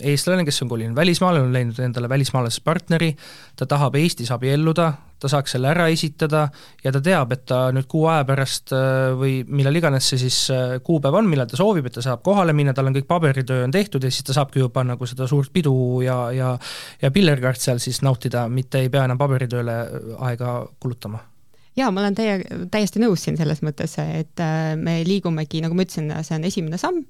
[0.00, 3.12] eestlane, kes on kolinud välismaale, on leidnud endale välismaalasest partneri,
[3.56, 6.44] ta tahab Eestis abielluda, ta saaks selle ära esitada
[6.84, 10.38] ja ta teab, et ta nüüd kuu aja pärast äh, või millal iganes see siis
[10.54, 13.64] äh, kuupäev on, millal ta soovib, et ta saab kohale minna, tal on kõik paberitöö
[13.66, 16.56] on tehtud ja siis ta saabki juba nagu seda suurt pidu ja, ja
[17.02, 21.22] ja pillerkaart seal siis nautida, mitte ei pea enam paberitööle äh, aega kulutama
[21.78, 22.36] jaa, ma olen teie,
[22.70, 24.42] täiesti nõus siin selles mõttes, et
[24.78, 27.00] me liigumegi, nagu ma ütlesin, see on esimene samm,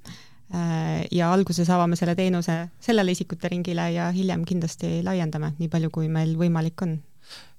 [1.12, 6.08] ja alguses avame selle teenuse sellele isikute ringile ja hiljem kindlasti laiendame, nii palju kui
[6.12, 6.96] meil võimalik on.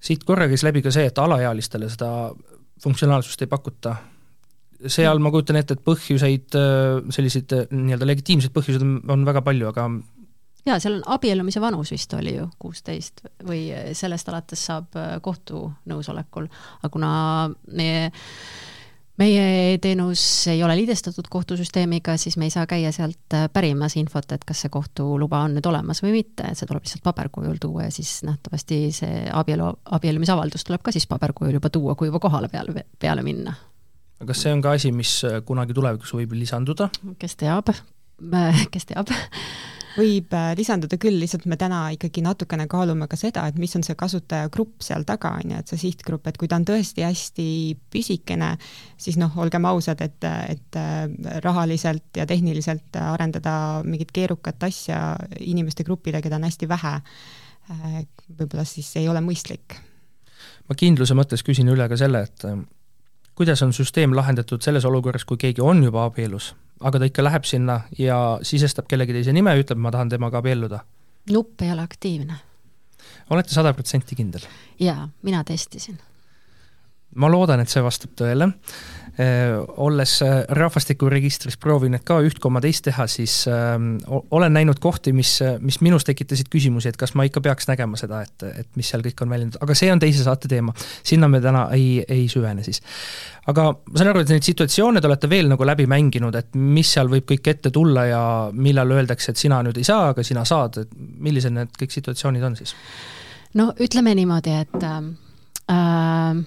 [0.03, 2.09] Siit korra käis läbi ka see, et alaealistele seda
[2.83, 3.95] funktsionaalsust ei pakuta.
[4.91, 6.57] Seal ma kujutan ette, et põhjuseid,
[7.15, 9.87] selliseid nii-öelda legitiimseid põhjuseid on, on väga palju, aga
[10.65, 16.49] jaa, seal on abiellumise vanus vist oli ju kuusteist või sellest alates saab kohtu nõusolekul,
[16.81, 17.11] aga kuna
[17.71, 18.09] meie
[19.21, 24.43] meie teenus ei ole liidestatud kohtusüsteemiga, siis me ei saa käia sealt pärimas infot, et
[24.47, 27.93] kas see kohtuluba on nüüd olemas või mitte, et see tuleb lihtsalt paberkujul tuua ja
[27.95, 32.85] siis nähtavasti see abielu, abiellumisavaldus tuleb ka siis paberkujul juba tuua, kui juba kohale peale,
[32.99, 33.55] peale minna.
[34.25, 36.89] Kas see on ka asi, mis äh, kunagi tulevikus võib lisanduda?
[37.19, 37.71] kes teab,
[38.73, 39.11] kes teab
[39.95, 43.85] võib äh, lisanduda küll, lihtsalt me täna ikkagi natukene kaalume ka seda, et mis on
[43.85, 47.47] see kasutajagrupp seal taga, on ju, et see sihtgrupp, et kui ta on tõesti hästi
[47.93, 48.53] pisikene,
[49.01, 53.55] siis noh, olgem ausad, et, et äh, rahaliselt ja tehniliselt arendada
[53.85, 55.01] mingit keerukat asja
[55.39, 56.95] inimeste grupile, keda on hästi vähe,
[58.29, 59.79] võib-olla siis ei ole mõistlik.
[60.69, 62.45] ma kindluse mõttes küsin üle ka selle, et
[63.35, 67.45] kuidas on süsteem lahendatud selles olukorras, kui keegi on juba abielus, aga ta ikka läheb
[67.47, 70.81] sinna ja sisestab kellegi teise nime ja ütleb, ma tahan temaga abielluda?
[71.31, 72.35] nupp ei ole aktiivne.
[73.29, 74.45] olete sada protsenti kindel?
[74.79, 75.99] jaa, mina testisin.
[77.15, 78.51] ma loodan, et see vastab tõele
[79.17, 83.93] olles äh, rahvastikuregistris proovinud ka üht koma teist teha, siis ähm,
[84.35, 88.25] olen näinud kohti, mis, mis minus tekitasid küsimusi, et kas ma ikka peaks nägema seda,
[88.25, 90.73] et, et mis seal kõik on väljendatud, aga see on teise saate teema.
[91.03, 92.81] sinna me täna ei, ei süvene siis.
[93.47, 96.91] aga ma saan aru, et neid situatsioone te olete veel nagu läbi mänginud, et mis
[96.97, 100.43] seal võib kõik ette tulla ja millal öeldakse, et sina nüüd ei saa, aga sina
[100.43, 102.75] saad, et millised need kõik situatsioonid on siis?
[103.55, 106.43] no ütleme niimoodi, et äh,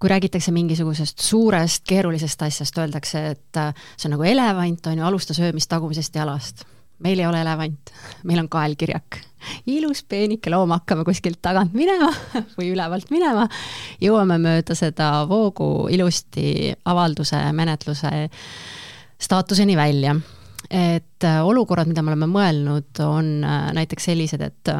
[0.00, 5.04] kui räägitakse mingisugusest suurest keerulisest asjast, öeldakse, et äh, see on nagu elevant, on ju,
[5.04, 6.64] alusta söömist tagumisest jalast.
[7.00, 7.90] meil ei ole elevant,
[8.28, 9.20] meil on kaelkirjak.
[9.66, 12.10] ilus peenike loom, hakkame kuskilt tagant minema
[12.56, 13.46] või ülevalt minema,
[14.00, 18.28] jõuame mööda seda voogu ilusti avalduse menetluse
[19.20, 20.16] staatuseni välja.
[20.70, 24.76] et äh, olukorrad, mida me oleme mõelnud, on äh, näiteks sellised, et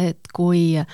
[0.00, 0.86] et kui äh,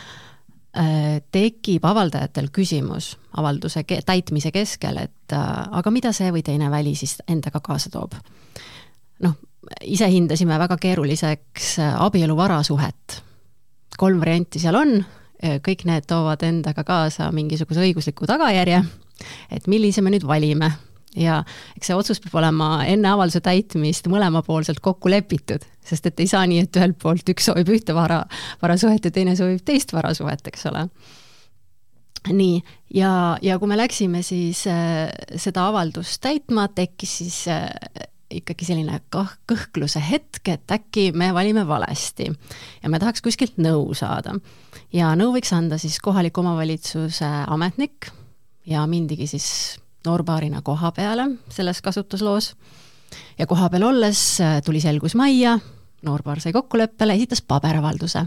[1.32, 5.44] tekib avaldajatel küsimus avalduse ke täitmise keskel, et äh,
[5.80, 8.16] aga mida see või teine väli siis endaga kaasa toob.
[9.24, 9.34] noh,
[9.82, 13.22] ise hindasime väga keeruliseks äh, abielu varasuhet.
[13.98, 15.00] kolm varianti seal on,
[15.38, 18.82] kõik need toovad endaga kaasa mingisuguse õigusliku tagajärje,
[19.50, 20.70] et millise me nüüd valime
[21.16, 21.42] ja
[21.76, 26.44] eks see otsus peab olema enne avalduse täitmist mõlemapoolselt kokku lepitud, sest et ei saa
[26.48, 28.22] nii, et ühelt poolt üks soovib ühte vara,
[28.62, 30.88] varasuhet ja teine soovib teist varasuhet, eks ole.
[32.28, 32.60] nii,
[32.94, 37.68] ja, ja kui me läksime siis äh, seda avaldust täitma, tekkis siis äh,
[38.28, 43.94] ikkagi selline kah-, kõhkluse hetk, et äkki me valime valesti ja me tahaks kuskilt nõu
[43.96, 44.36] saada.
[44.92, 48.10] ja nõu võiks anda siis kohaliku omavalitsuse ametnik
[48.68, 52.54] ja mindigi siis noorpaarina koha peale selles kasutusloos
[53.38, 55.58] ja koha peal olles äh, tuli selgus majja,
[56.02, 58.26] noorpaar sai kokkuleppele, esitas paberavalduse.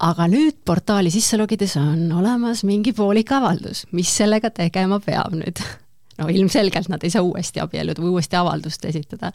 [0.00, 5.62] aga nüüd portaali sisse logides on olemas mingi poolik avaldus, mis sellega tegema peab nüüd?
[6.18, 9.32] no ilmselgelt nad ei saa uuesti abielluda või uuesti avaldust esitada.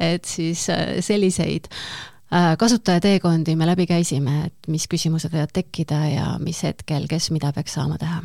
[0.00, 6.34] et siis äh, selliseid äh, kasutajateekondi me läbi käisime, et mis küsimused võivad tekkida ja
[6.40, 8.22] mis hetkel kes mida peaks saama teha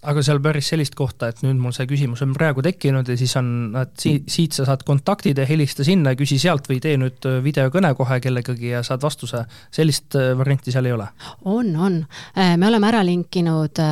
[0.00, 3.34] aga seal päris sellist kohta, et nüüd mul see küsimus on praegu tekkinud ja siis
[3.36, 6.96] on, et siit, siit sa saad kontaktid ja helista sinna ja küsi sealt või tee
[7.00, 9.42] nüüd äh, videokõne kohe kellegagi ja saad vastuse,
[9.74, 11.10] sellist äh, varianti seal ei ole?
[11.44, 12.00] on, on.
[12.32, 13.82] Äh, me oleme ära linkinud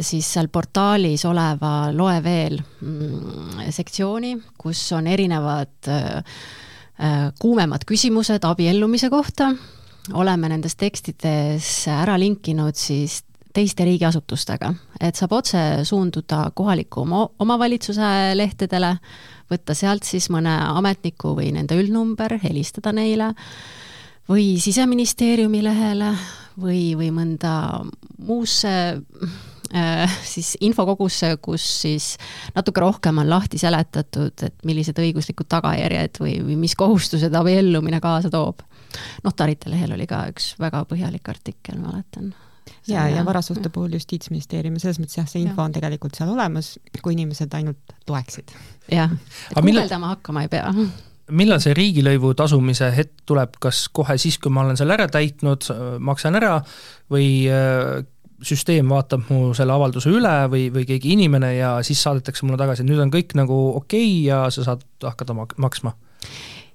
[0.00, 5.92] siis seal portaalis oleva Loe veel mm, sektsiooni, kus on erinevad
[7.40, 9.46] kuumemad küsimused abiellumise kohta,
[10.20, 13.22] oleme nendes tekstides ära linkinud siis
[13.54, 17.04] teiste riigiasutustega, et saab otse suunduda kohaliku
[17.38, 18.94] omavalitsuse lehtedele,
[19.50, 23.32] võtta sealt siis mõne ametniku või nende üldnumber, helistada neile,
[24.30, 26.12] või Siseministeeriumi lehele
[26.60, 27.54] või, või mõnda
[28.26, 28.74] muusse
[29.74, 32.12] äh, siis infokogusse, kus siis
[32.54, 38.30] natuke rohkem on lahti seletatud, et millised õiguslikud tagajärjed või, või mis kohustused abiellumine kaasa
[38.30, 38.62] toob.
[39.24, 42.30] notarite lehel oli ka üks väga põhjalik artikkel, mäletan
[42.88, 45.68] ja, ja varasuhte puhul Justiitsministeeriumi, selles mõttes jah, see info ja.
[45.68, 48.52] on tegelikult seal olemas, kui inimesed ainult loeksid.
[48.92, 49.12] jah,
[49.50, 50.74] et guugeldama hakkama ei pea
[51.30, 55.68] millal see riigilõivu tasumise hetk tuleb, kas kohe siis, kui ma olen selle ära täitnud,
[56.02, 56.56] maksan ära
[57.12, 58.00] või äh,
[58.46, 62.84] süsteem vaatab mu selle avalduse üle või, või keegi inimene ja siis saadetakse mulle tagasi,
[62.84, 65.94] et nüüd on kõik nagu okei okay ja sa saad hakata mak-, maksma?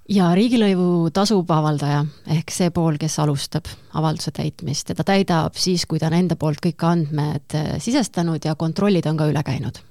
[0.09, 2.03] Ja riigilõivu tasub avaldaja,
[2.37, 6.37] ehk see pool, kes alustab avalduse täitmist ja ta täidab siis, kui ta on enda
[6.39, 9.81] poolt kõik andmed äh, sisestanud ja kontrollid on ka üle käinud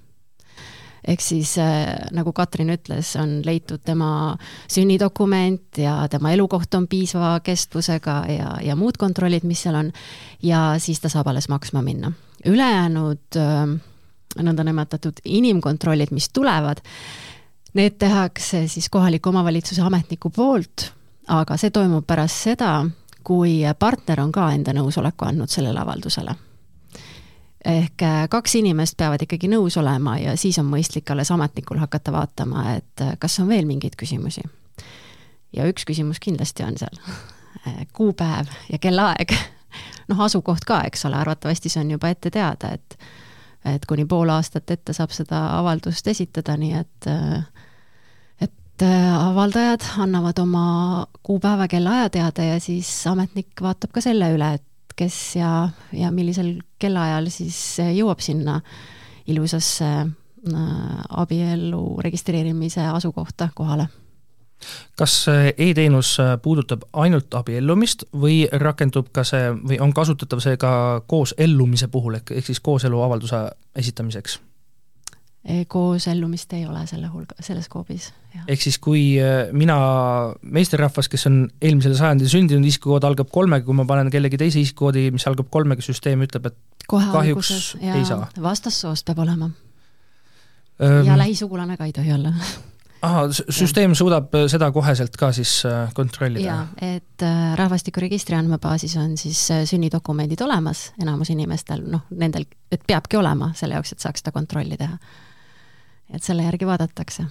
[1.05, 4.37] ehk siis äh, nagu Katrin ütles, on leitud tema
[4.71, 9.93] sünnidokument ja tema elukoht on piisava kestvusega ja, ja muud kontrollid, mis seal on,
[10.43, 12.13] ja siis ta saab alles maksma minna.
[12.47, 13.77] ülejäänud äh,
[14.35, 16.81] nõndanimetatud inimkontrollid, mis tulevad,
[17.75, 20.93] need tehakse siis kohaliku omavalitsuse ametniku poolt,
[21.29, 22.73] aga see toimub pärast seda,
[23.25, 26.35] kui partner on ka enda nõusoleku andnud sellele avaldusele
[27.65, 32.13] ehk äh, kaks inimest peavad ikkagi nõus olema ja siis on mõistlik alles ametnikul hakata
[32.13, 34.45] vaatama, et äh, kas on veel mingeid küsimusi.
[35.57, 37.01] ja üks küsimus kindlasti on seal,
[37.69, 39.33] äh, kuupäev ja kellaaeg.
[40.11, 42.99] noh, asukoht ka, eks ole, arvatavasti see on juba ette teada, et
[43.65, 47.09] et kuni pool aastat ette saab seda avaldust esitada, nii et
[48.45, 50.67] et avaldajad annavad oma
[51.23, 56.57] kuupäeva, kellaaja teada ja siis ametnik vaatab ka selle üle, et kes ja, ja millisel
[56.79, 57.59] kellaajal siis
[57.95, 58.61] jõuab sinna
[59.31, 60.65] ilusasse äh,
[61.23, 63.89] abielu registreerimise asukohta kohale
[64.99, 71.35] kas e-teenus puudutab ainult abiellumist või rakendub ka see või on kasutatav see ka koos
[71.39, 73.45] ellumise puhul ehk, ehk siis kooseluavalduse
[73.77, 74.41] esitamiseks?
[75.69, 78.13] koosellumist ei ole selle hulga, selles skoobis.
[78.49, 79.77] ehk siis, kui äh, mina,
[80.43, 85.11] meesterahvas, kes on eelmisel sajandil sündinud, isikukood algab kolmega, kui ma panen kellegi teise isikukoodi,
[85.13, 88.29] mis algab kolmega, süsteem ütleb, et Kohe kahjuks alguses, ei saa.
[88.41, 89.51] vastassoost peab olema
[90.81, 92.33] ja lähisugulane ka ei tohi olla
[93.05, 96.47] ahah, süsteem suudab äh, seda koheselt ka siis äh, kontrollida?
[96.47, 97.27] jaa, et
[97.61, 103.95] rahvastikuregistri andmebaasis on siis sünnidokumendid olemas enamus inimestel, noh, nendel, et peabki olema selle jaoks,
[103.95, 104.99] et saaks seda kontrolli teha.
[106.15, 107.25] Et selle järgi vaadatakse.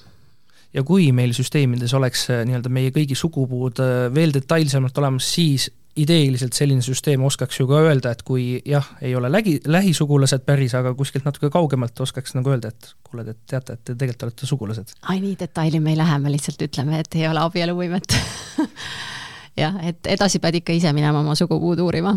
[0.73, 5.69] Ja kui meil süsteemides oleks äh, nii-öelda meie kõigi sugupuud äh, veel detailsemalt olemas, siis
[5.99, 10.73] ideeliselt selline süsteem oskaks ju ka öelda, et kui jah, ei ole lägi, lähisugulased päris,
[10.77, 14.49] aga kuskilt natuke kaugemalt oskaks nagu öelda, et kuule, te teate, et te tegelikult olete
[14.49, 14.95] sugulased.
[15.01, 18.17] ai, nii detaili me ei lähe, me lihtsalt ütleme, et ei ole abieluvõimet.
[19.61, 22.15] Jah, et edasi pead ikka ise minema oma sugupuud uurima.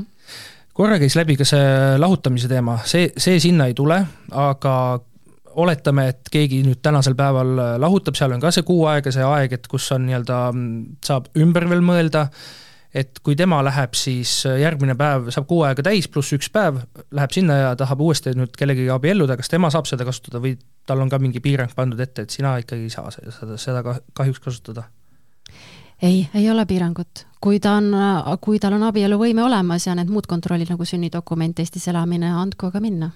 [0.76, 3.98] Korra käis läbi ka see lahutamise teema, see, see sinna ei tule,
[4.32, 4.72] aga
[5.56, 9.56] oletame, et keegi nüüd tänasel päeval lahutab, seal on ka see kuu aega, see aeg,
[9.56, 12.26] et kus on nii-öelda, mm, saab ümber veel mõelda,
[12.96, 16.80] et kui tema läheb, siis äh, järgmine päev saab kuu aega täis, pluss üks päev,
[17.16, 20.56] läheb sinna ja tahab uuesti nüüd kellegagi abielluda, kas tema saab seda kasutada või
[20.88, 24.40] tal on ka mingi piirang pandud ette, et sina ikkagi ei saa seda, seda kahjuks
[24.44, 24.86] kasutada?
[26.02, 27.26] ei, ei ole piirangut.
[27.40, 27.92] kui ta on,
[28.40, 32.80] kui tal on abieluvõime olemas ja need muud kontrollid nagu sünnidokument, Eestis elamine, andku aga
[32.80, 33.10] minna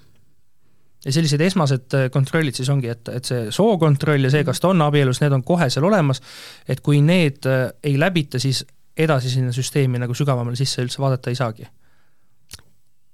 [1.05, 4.69] ja sellised esmased äh, kontrollid siis ongi, et, et see sookontroll ja see, kas ta
[4.75, 6.21] on abielus, need on kohe seal olemas,
[6.69, 8.65] et kui need äh, ei läbita, siis
[8.97, 11.69] edasi sinna süsteemi nagu sügavamale sisse üldse vaadata ei saagi?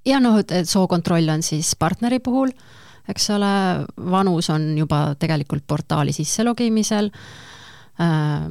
[0.06, 2.52] ja noh, et sookontroll on siis partneri puhul,
[3.10, 3.50] eks ole,
[4.10, 8.46] vanus on juba tegelikult portaali sisse logimisel äh,,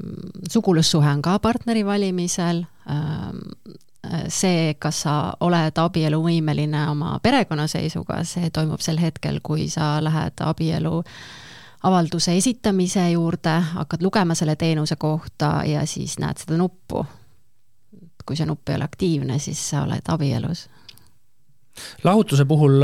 [0.52, 3.32] sugulussuhe on ka partneri valimisel äh,,
[4.30, 11.02] see, kas sa oled abieluvõimeline oma perekonnaseisuga, see toimub sel hetkel, kui sa lähed abielu
[11.86, 17.06] avalduse esitamise juurde, hakkad lugema selle teenuse kohta ja siis näed seda nuppu.
[18.26, 20.68] kui see nupp ei ole aktiivne, siis sa oled abielus.
[22.04, 22.82] lahutuse puhul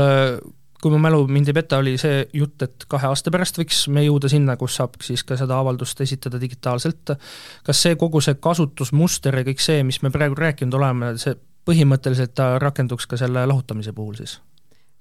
[0.82, 4.02] kui mu mälu mind ei peta, oli see jutt, et kahe aasta pärast võiks me
[4.02, 7.14] jõuda sinna, kus saab siis ka seda avaldust esitada digitaalselt.
[7.62, 11.38] kas see kogu see kasutusmuster ja kõik see, mis me praegu rääkinud oleme, see
[11.68, 14.40] põhimõtteliselt ta rakenduks ka selle lahutamise puhul siis?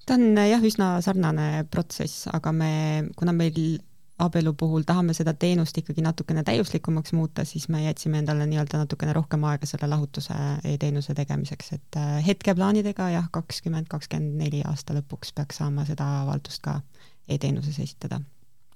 [0.06, 2.74] ta on jah, üsna sarnane protsess, aga me,
[3.18, 3.58] kuna meil
[4.22, 9.14] abielu puhul tahame seda teenust ikkagi natukene täiuslikumaks muuta, siis me jätsime endale nii-öelda natukene
[9.18, 10.36] rohkem aega selle lahutuse
[10.74, 16.62] e-teenuse tegemiseks, et äh, hetkeplaanidega jah, kakskümmend, kakskümmend neli aasta lõpuks peaks saama seda avaldust
[16.66, 16.80] ka
[17.28, 18.22] e-teenuses esitada.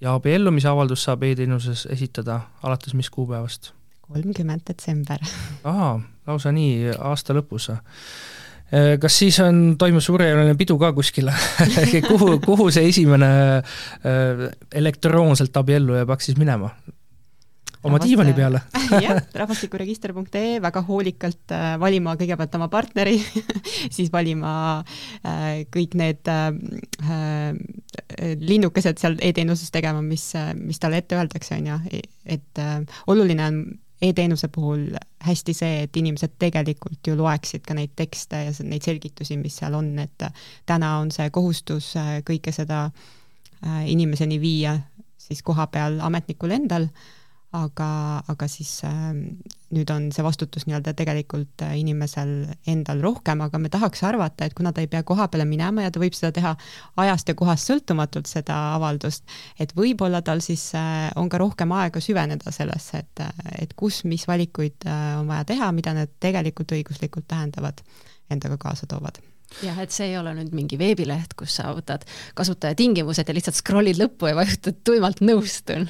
[0.01, 3.73] ja abiellumise avaldus saab e-teenuses esitada alates mis kuupäevast?
[4.01, 5.19] kolmkümmend detsember.
[5.63, 7.69] aa, lausa nii, aasta lõpus
[9.01, 11.31] kas siis on, toimub suurejooneline pidu ka kuskil?
[12.09, 14.45] Kuhu, kuhu see esimene äh,
[14.75, 16.73] elektroonselt abielluja peaks siis minema?
[17.85, 18.09] oma Rahvast...
[18.09, 18.61] diivani peale.
[19.05, 23.19] Jah, rahvastikuregister.ee väga hoolikalt äh, valima kõigepealt oma partneri
[23.95, 24.53] siis valima
[25.21, 26.47] äh, kõik need äh,
[27.05, 32.79] äh, linnukesed seal e-teenuses tegema, mis, mis talle ette öeldakse, on ju, et äh,
[33.11, 33.61] oluline on
[34.03, 34.89] e-teenuse puhul
[35.25, 39.73] hästi see, et inimesed tegelikult ju loeksid ka neid tekste ja neid selgitusi, mis seal
[39.77, 40.27] on, et
[40.65, 44.79] täna on see kohustus äh, kõike seda äh, inimeseni viia
[45.27, 46.87] siis koha peal ametnikul endal
[47.55, 47.89] aga,
[48.31, 49.13] aga siis äh,
[49.75, 52.31] nüüd on see vastutus nii-öelda tegelikult äh, inimesel
[52.69, 55.93] endal rohkem, aga me tahaks arvata, et kuna ta ei pea koha peale minema ja
[55.93, 56.55] ta võib seda teha
[57.03, 59.25] ajast ja kohast sõltumatult, seda avaldust,
[59.59, 64.03] et võib-olla tal siis äh, on ka rohkem aega süveneda sellesse, et, äh, et kus,
[64.09, 67.83] mis valikuid äh, on vaja teha, mida need tegelikult õiguslikult tähendavad,
[68.31, 69.21] endaga kaasa toovad
[69.63, 72.05] jah, et see ei ole nüüd mingi veebileht, kus sa võtad
[72.37, 75.87] kasutajatingimused ja lihtsalt scroll'id lõppu ja vajutad tuimalt nõustun.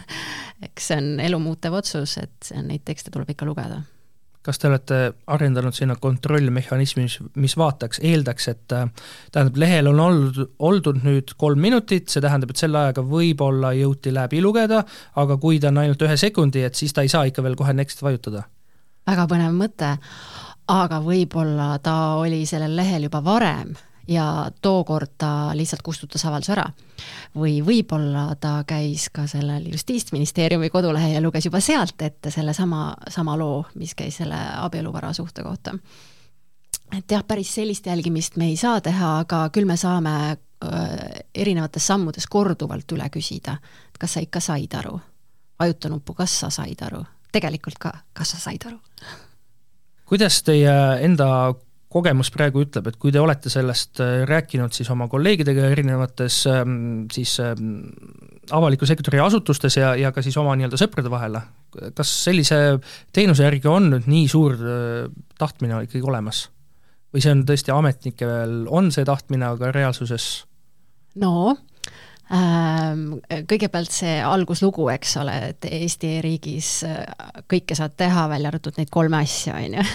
[0.66, 3.82] eks see on elumuutev otsus, et neid tekste tuleb ikka lugeda.
[4.46, 4.98] kas te olete
[5.34, 11.64] arendanud sinna kontrollmehhanismi, mis, mis vaataks, eeldaks, et tähendab, lehel on olnud, oldud nüüd kolm
[11.66, 14.84] minutit, see tähendab, et selle ajaga võib-olla jõuti läbi lugeda,
[15.16, 17.74] aga kui ta on ainult ühe sekundi, et siis ta ei saa ikka veel kohe
[17.74, 18.46] next vajutada?
[19.06, 19.92] väga põnev mõte
[20.68, 23.76] aga võib-olla ta oli sellel lehel juba varem
[24.08, 26.66] ja tookord ta lihtsalt kustutas avalduse ära.
[27.36, 33.38] või võib-olla ta käis ka sellel Justiitsministeeriumi kodulehel ja luges juba sealt ette sellesama, sama
[33.38, 35.78] loo, mis käis selle abieluvara suhte kohta.
[36.98, 40.38] et jah, päris sellist jälgimist me ei saa teha, aga küll me saame äh,
[41.36, 43.58] erinevates sammudes korduvalt üle küsida,
[43.90, 45.00] et kas sa ikka said aru.
[45.60, 47.06] vajuta nuppu, kas sa said aru.
[47.32, 48.80] tegelikult ka, kas sa said aru
[50.10, 50.74] kuidas teie
[51.06, 51.28] enda
[51.96, 57.06] kogemus praegu ütleb, et kui te olete sellest äh, rääkinud siis oma kolleegidega erinevates ähm,
[57.14, 57.86] siis ähm,
[58.56, 61.40] avaliku sektori asutustes ja, ja ka siis oma nii-öelda sõprade vahel,
[61.96, 62.60] kas sellise
[63.16, 65.08] teenuse järgi on nüüd nii suur äh,
[65.40, 66.50] tahtmine ikkagi olemas?
[67.16, 70.26] või see on tõesti ametnikel, on see tahtmine, aga reaalsuses
[71.24, 71.56] no
[72.26, 77.02] kõigepealt see alguslugu, eks ole, et Eesti e-riigis äh,
[77.52, 79.86] kõike saad teha, välja arvatud neid kolme asja, on ju.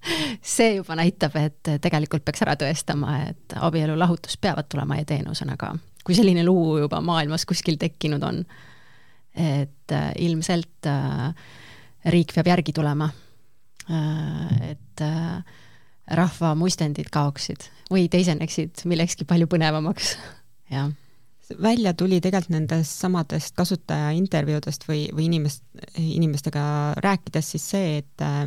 [0.54, 5.74] see juba näitab, et tegelikult peaks ära tõestama, et abielu lahutus peavad tulema e-teenusena ka.
[6.04, 8.44] kui selline lugu juba maailmas kuskil tekkinud on,
[9.34, 11.34] et äh, ilmselt äh,
[12.06, 13.10] riik peab järgi tulema.
[13.90, 15.00] et
[16.14, 20.12] rahva mustendid kaoksid või teiseneksid millekski palju põnevamaks,
[20.76, 20.92] jah
[21.62, 25.64] välja tuli tegelikult nendest samadest kasutaja intervjuudest või, või inimest,
[25.98, 26.62] inimestega
[27.02, 28.44] rääkides siis see, et äh,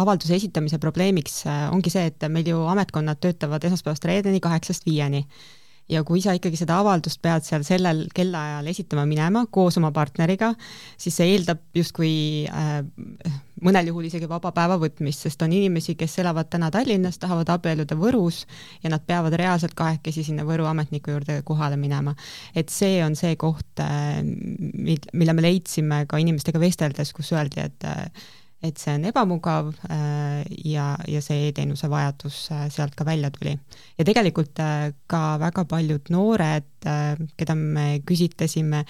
[0.00, 5.24] avalduse esitamise probleemiks äh, ongi see, et meil ju ametkonnad töötavad esmaspäevast reedeni kaheksast viieni
[5.90, 10.52] ja kui sa ikkagi seda avaldust pead seal sellel kellaajal esitama minema koos oma partneriga,
[11.00, 12.12] siis see eeldab justkui
[12.46, 12.80] äh,
[13.64, 17.98] mõnel juhul isegi vaba päeva võtmist, sest on inimesi, kes elavad täna Tallinnas, tahavad abielluda
[17.98, 18.44] Võrus
[18.84, 22.14] ja nad peavad reaalselt kahekesi sinna Võru ametniku juurde kohale minema.
[22.54, 27.88] et see on see koht äh,, mille me leidsime ka inimestega vesteldes, kus öeldi, et
[27.88, 28.06] äh,
[28.62, 33.56] et see on ebamugav äh, ja, ja see e-teenuse vajadus äh, sealt ka välja tuli.
[33.98, 36.68] ja tegelikult äh, ka väga paljud noored,
[37.36, 38.84] keda me küsitlesime,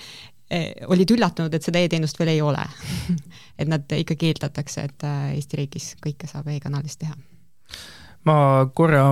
[0.90, 2.62] olid üllatunud, et seda e-teenust veel ei ole
[3.60, 5.06] et nad ikkagi eeldatakse, et
[5.36, 7.14] Eesti riigis kõike saab e-kanalis teha
[8.28, 8.36] ma
[8.74, 9.04] korra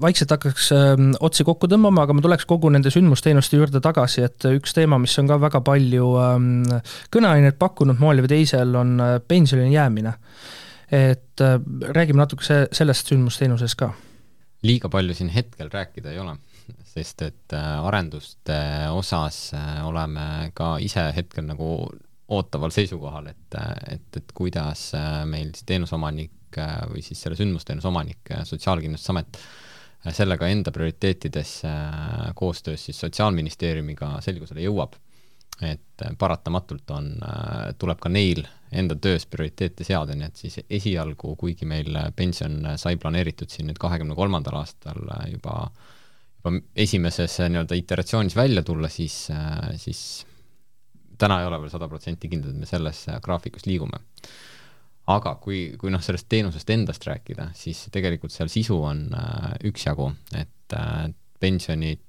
[0.00, 4.46] vaikselt hakkaks ähm, otsi kokku tõmbama, aga ma tuleks kogu nende sündmusteenuste juurde tagasi, et
[4.50, 6.48] üks teema, mis on ka väga palju ähm,
[7.14, 10.14] kõneainet pakkunud moel või teisel, on äh, pensionile jäämine.
[10.90, 11.58] et äh,
[11.98, 13.92] räägime natuke se-, sellest sündmusteenuses ka.
[14.62, 16.36] liiga palju siin hetkel rääkida ei ole,
[16.84, 18.58] sest et äh, arenduste
[18.92, 19.52] osas
[19.84, 21.90] oleme ka ise hetkel nagu
[22.28, 23.58] ootaval seisukohal, et,
[23.90, 24.88] et, et kuidas
[25.30, 26.32] meil siis teenuseomanik
[26.90, 29.40] või siis selle sündmusteenuse omanik, Sotsiaalkindlustusamet,
[30.14, 31.56] sellega enda prioriteetides
[32.38, 34.96] koostöös siis Sotsiaalministeeriumiga selgusele jõuab.
[35.62, 37.06] et paratamatult on,
[37.80, 38.42] tuleb ka neil
[38.76, 43.80] enda töös prioriteete seada, nii et siis esialgu, kuigi meil pension sai planeeritud siin nüüd
[43.80, 45.00] kahekümne kolmandal aastal
[45.32, 45.70] juba
[46.46, 49.28] juba esimeses nii-öelda iteratsioonis välja tulla, siis,
[49.76, 50.26] siis
[51.18, 54.00] täna ei ole veel sada protsenti kindlad, et me selles graafikus liigume
[55.06, 60.10] aga kui, kui noh, sellest teenusest endast rääkida, siis tegelikult seal sisu on äh, üksjagu,
[60.34, 61.06] et äh,
[61.40, 62.02] pensionid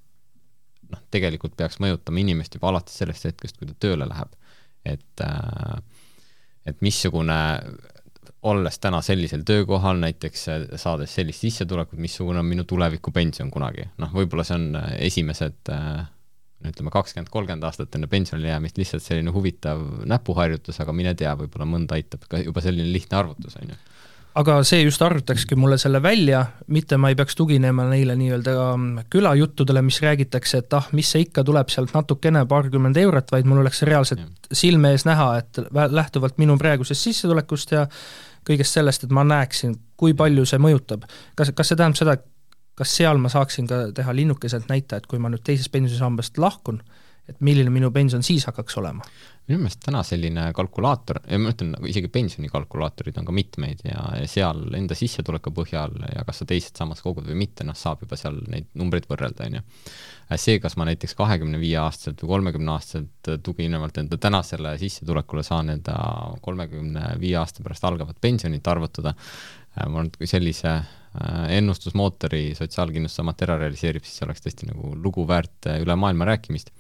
[0.92, 4.34] noh, tegelikult peaks mõjutama inimest juba alates sellest hetkest, kui ta tööle läheb.
[4.88, 5.78] et äh,,
[6.68, 7.38] et missugune,
[8.48, 14.14] olles täna sellisel töökohal näiteks, äh, saades sellist sissetulekut, missugune on minu tulevikupension kunagi, noh,
[14.14, 16.06] võib-olla see on äh, esimesed äh,
[16.66, 21.68] ütleme, kakskümmend, kolmkümmend aastat enne pensionile jäämist lihtsalt selline huvitav näpuharjutus, aga mine tea, võib-olla
[21.70, 23.78] mõnda aitab ka juba selline lihtne arvutus, on ju.
[24.42, 26.44] aga see just arvutakski mulle selle välja,
[26.74, 31.28] mitte ma ei peaks tuginema neile nii-öelda mm, külajuttudele, mis räägitakse, et ah, mis see
[31.28, 36.42] ikka, tuleb sealt natukene, paarkümmend eurot, vaid mul oleks reaalselt silme ees näha, et lähtuvalt
[36.42, 37.86] minu praegusest sissetulekust ja
[38.48, 41.06] kõigest sellest, et ma näeksin, kui palju see mõjutab.
[41.36, 42.18] kas, kas see tähendab seda,
[42.78, 46.82] kas seal ma saaksin ka teha linnukeselt näita, et kui ma nüüd teisest pensionisambast lahkun,
[47.28, 49.06] et milline minu pension siis hakkaks olema?
[49.48, 54.60] minu meelest täna selline kalkulaator, ma ütlen, nagu isegi pensionikalkulaatorid on ka mitmeid ja, seal
[54.76, 58.42] enda sissetuleku põhjal ja kas sa teisest sammast kogud või mitte, noh, saab juba seal
[58.52, 59.64] neid numbreid võrrelda, on ju.
[60.36, 65.72] see, kas ma näiteks kahekümne viie aastaselt või kolmekümne aastaselt tuginevalt enda tänasele sissetulekule saan
[65.78, 65.96] enda
[66.44, 69.16] kolmekümne viie aasta pärast algavat pensionit arvutada,
[69.88, 70.82] ma kui sellise
[71.54, 76.74] ennustusmootori Sotsiaalkindlustusamet ära realiseerib, siis oleks tõesti nagu lugu väärt äh, üle maailma rääkimist.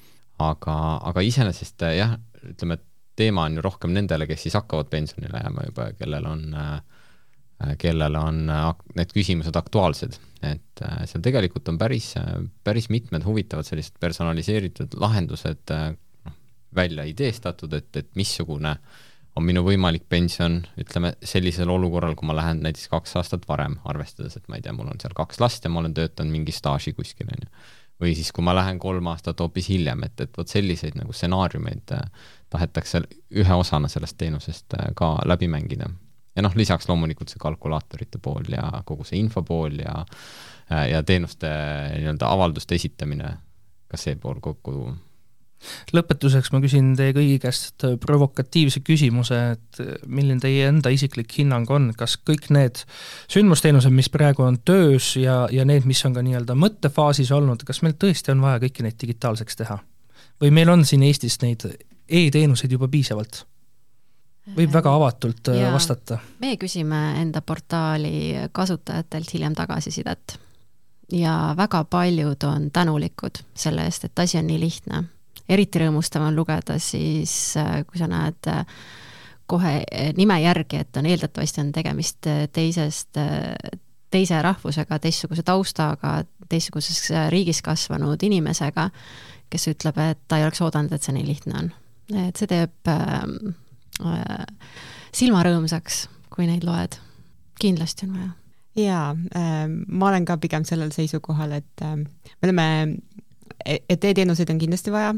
[0.43, 0.75] Aga,
[1.09, 2.11] aga iseenesest jah,
[2.45, 2.85] ütleme, et
[3.17, 8.15] teema on ju rohkem nendele, kes siis hakkavad pensionile jääma juba, kellel on äh, kellel
[8.19, 8.67] on äh,
[8.99, 12.11] need küsimused aktuaalsed, et äh, seal tegelikult on päris,
[12.63, 16.37] päris mitmed huvitavad sellised personaliseeritud lahendused noh,
[16.77, 18.75] välja ideestatud, et, et missugune
[19.37, 24.37] on minu võimalik pension, ütleme sellisel olukorral, kui ma lähen näiteks kaks aastat varem, arvestades,
[24.39, 26.95] et ma ei tea, mul on seal kaks last ja ma olen töötanud mingi staaži
[26.97, 27.51] kuskil, on ju
[28.01, 31.93] või siis, kui ma lähen kolm aastat hoopis hiljem, et, et vot selliseid nagu stsenaariumeid
[31.95, 32.03] äh,
[32.53, 33.01] tahetakse
[33.33, 35.89] ühe osana sellest teenusest äh, ka läbi mängida.
[36.35, 39.95] ja noh, lisaks loomulikult see kalkulaatorite pool ja kogu see info pool ja
[40.71, 41.49] äh, ja teenuste
[41.97, 43.33] nii-öelda avalduste esitamine,
[43.89, 44.93] ka see pool kokku
[45.95, 51.91] lõpetuseks ma küsin teie kõigi käest provokatiivse küsimuse, et milline teie enda isiklik hinnang on,
[51.97, 52.83] kas kõik need
[53.31, 57.83] sündmusteenused, mis praegu on töös ja, ja need, mis on ka nii-öelda mõttefaasis olnud, kas
[57.85, 59.81] meil tõesti on vaja kõiki neid digitaalseks teha?
[60.41, 63.43] või meil on siin Eestis neid e-teenuseid juba piisavalt?
[64.55, 66.21] võib väga avatult äh, ja, vastata.
[66.39, 70.37] me küsime enda portaali kasutajatelt hiljem tagasisidet
[71.11, 75.03] ja väga paljud on tänulikud selle eest, et asi on nii lihtne
[75.49, 78.63] eriti rõõmustav on lugeda siis, äh, kui sa näed äh,
[79.47, 83.19] kohe äh, nime järgi, et on eeldatavasti on tegemist teisest,
[84.11, 86.19] teise rahvusega, teistsuguse taustaga,
[86.49, 88.89] teistsuguses riigis kasvanud inimesega,
[89.51, 91.71] kes ütleb, et ta ei oleks oodanud, et see nii lihtne on.
[92.27, 94.43] et see teeb äh,
[95.15, 96.99] silmarõõmsaks, kui neid loed.
[97.57, 98.33] kindlasti on vaja
[98.77, 102.67] jaa äh,, ma olen ka pigem sellel seisukohal, et äh, me oleme
[103.65, 105.13] et e-teenuseid on kindlasti vaja,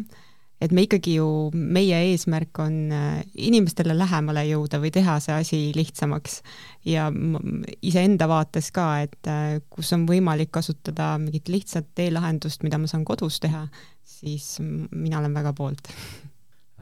[0.60, 5.60] et me ikkagi ju, meie eesmärk on äh, inimestele lähemale jõuda või teha see asi
[5.76, 6.40] lihtsamaks
[6.90, 7.08] ja
[7.86, 13.08] iseenda vaates ka, et äh, kus on võimalik kasutada mingit lihtsat e-lahendust, mida ma saan
[13.08, 13.66] kodus teha,
[14.04, 15.94] siis mina olen väga poolt.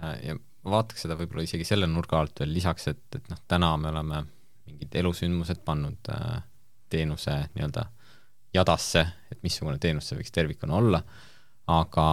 [0.01, 3.75] Äh, ja vaataks seda võib-olla isegi selle nurga alt veel lisaks, et, et noh, täna
[3.77, 4.25] me oleme
[4.67, 6.09] mingid elusündmused pannud
[6.91, 7.85] teenuse nii-öelda
[8.57, 11.01] jadasse, et missugune teenus see võiks tervikuna olla
[11.67, 12.07] aga,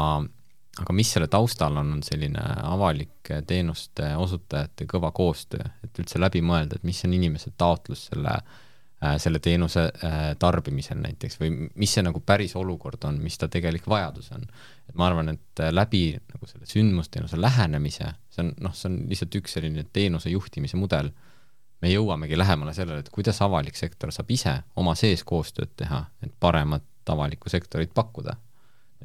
[0.81, 6.43] aga mis selle taustal on, on selline avalike teenuste osutajate kõva koostöö, et üldse läbi
[6.45, 11.95] mõelda, et mis on inimese taotlus selle äh, selle teenuse äh, tarbimisel näiteks või mis
[11.95, 14.47] see nagu päris olukord on, mis ta tegelik vajadus on.
[14.89, 19.05] et ma arvan, et äh, läbi nagu selle sündmusteenuse lähenemise, see on noh, see on
[19.11, 21.13] lihtsalt üks selline teenuse juhtimise mudel,
[21.83, 26.33] me jõuamegi lähemale sellele, et kuidas avalik sektor saab ise oma sees koostööd teha, et
[26.41, 26.83] paremat
[27.13, 28.39] avalikku sektorit pakkuda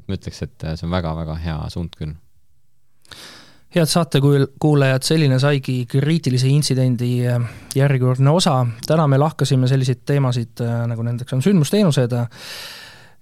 [0.09, 2.15] ma ütleks, et see on väga-väga hea suund küll.
[3.69, 7.41] head saatekuulajad, selline saigi kriitilise intsidendi äh,
[7.75, 12.15] järjekordne osa, täna me lahkasime selliseid teemasid, äh, nagu nendeks on sündmusteenused,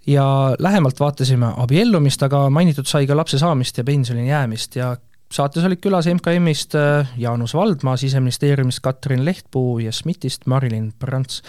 [0.07, 0.27] ja
[0.59, 4.93] lähemalt vaatasime abiellumist, aga mainitud sai ka lapse saamist ja pensionile jäämist ja
[5.31, 11.41] saates olid külas MKM-ist äh, Jaanus Valdmaa, Siseministeeriumist Katrin Lehtpuu ja SMIT-ist Marilyn Prants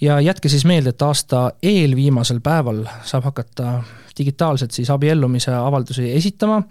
[0.00, 3.80] ja jätke siis meelde, et aasta eelviimasel päeval saab hakata
[4.18, 6.62] digitaalselt siis abiellumise avaldusi esitama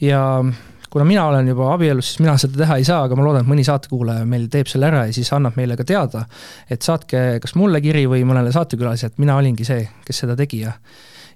[0.00, 0.44] ja
[0.90, 3.50] kuna mina olen juba abielus, siis mina seda teha ei saa, aga ma loodan, et
[3.50, 6.22] mõni saatekuulaja meil teeb selle ära ja siis annab meile ka teada,
[6.70, 10.62] et saatke kas mulle kiri või mõnele saatekülalisele, et mina olingi see, kes seda tegi
[10.64, 10.76] ja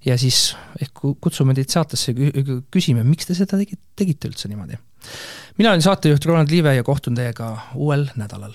[0.07, 2.15] ja siis ehk kutsume teid saatesse,
[2.71, 4.79] küsime, miks te seda tegite, tegite üldse niimoodi.
[5.59, 8.55] mina olen saatejuht Roland Liive ja kohtun teiega uuel nädalal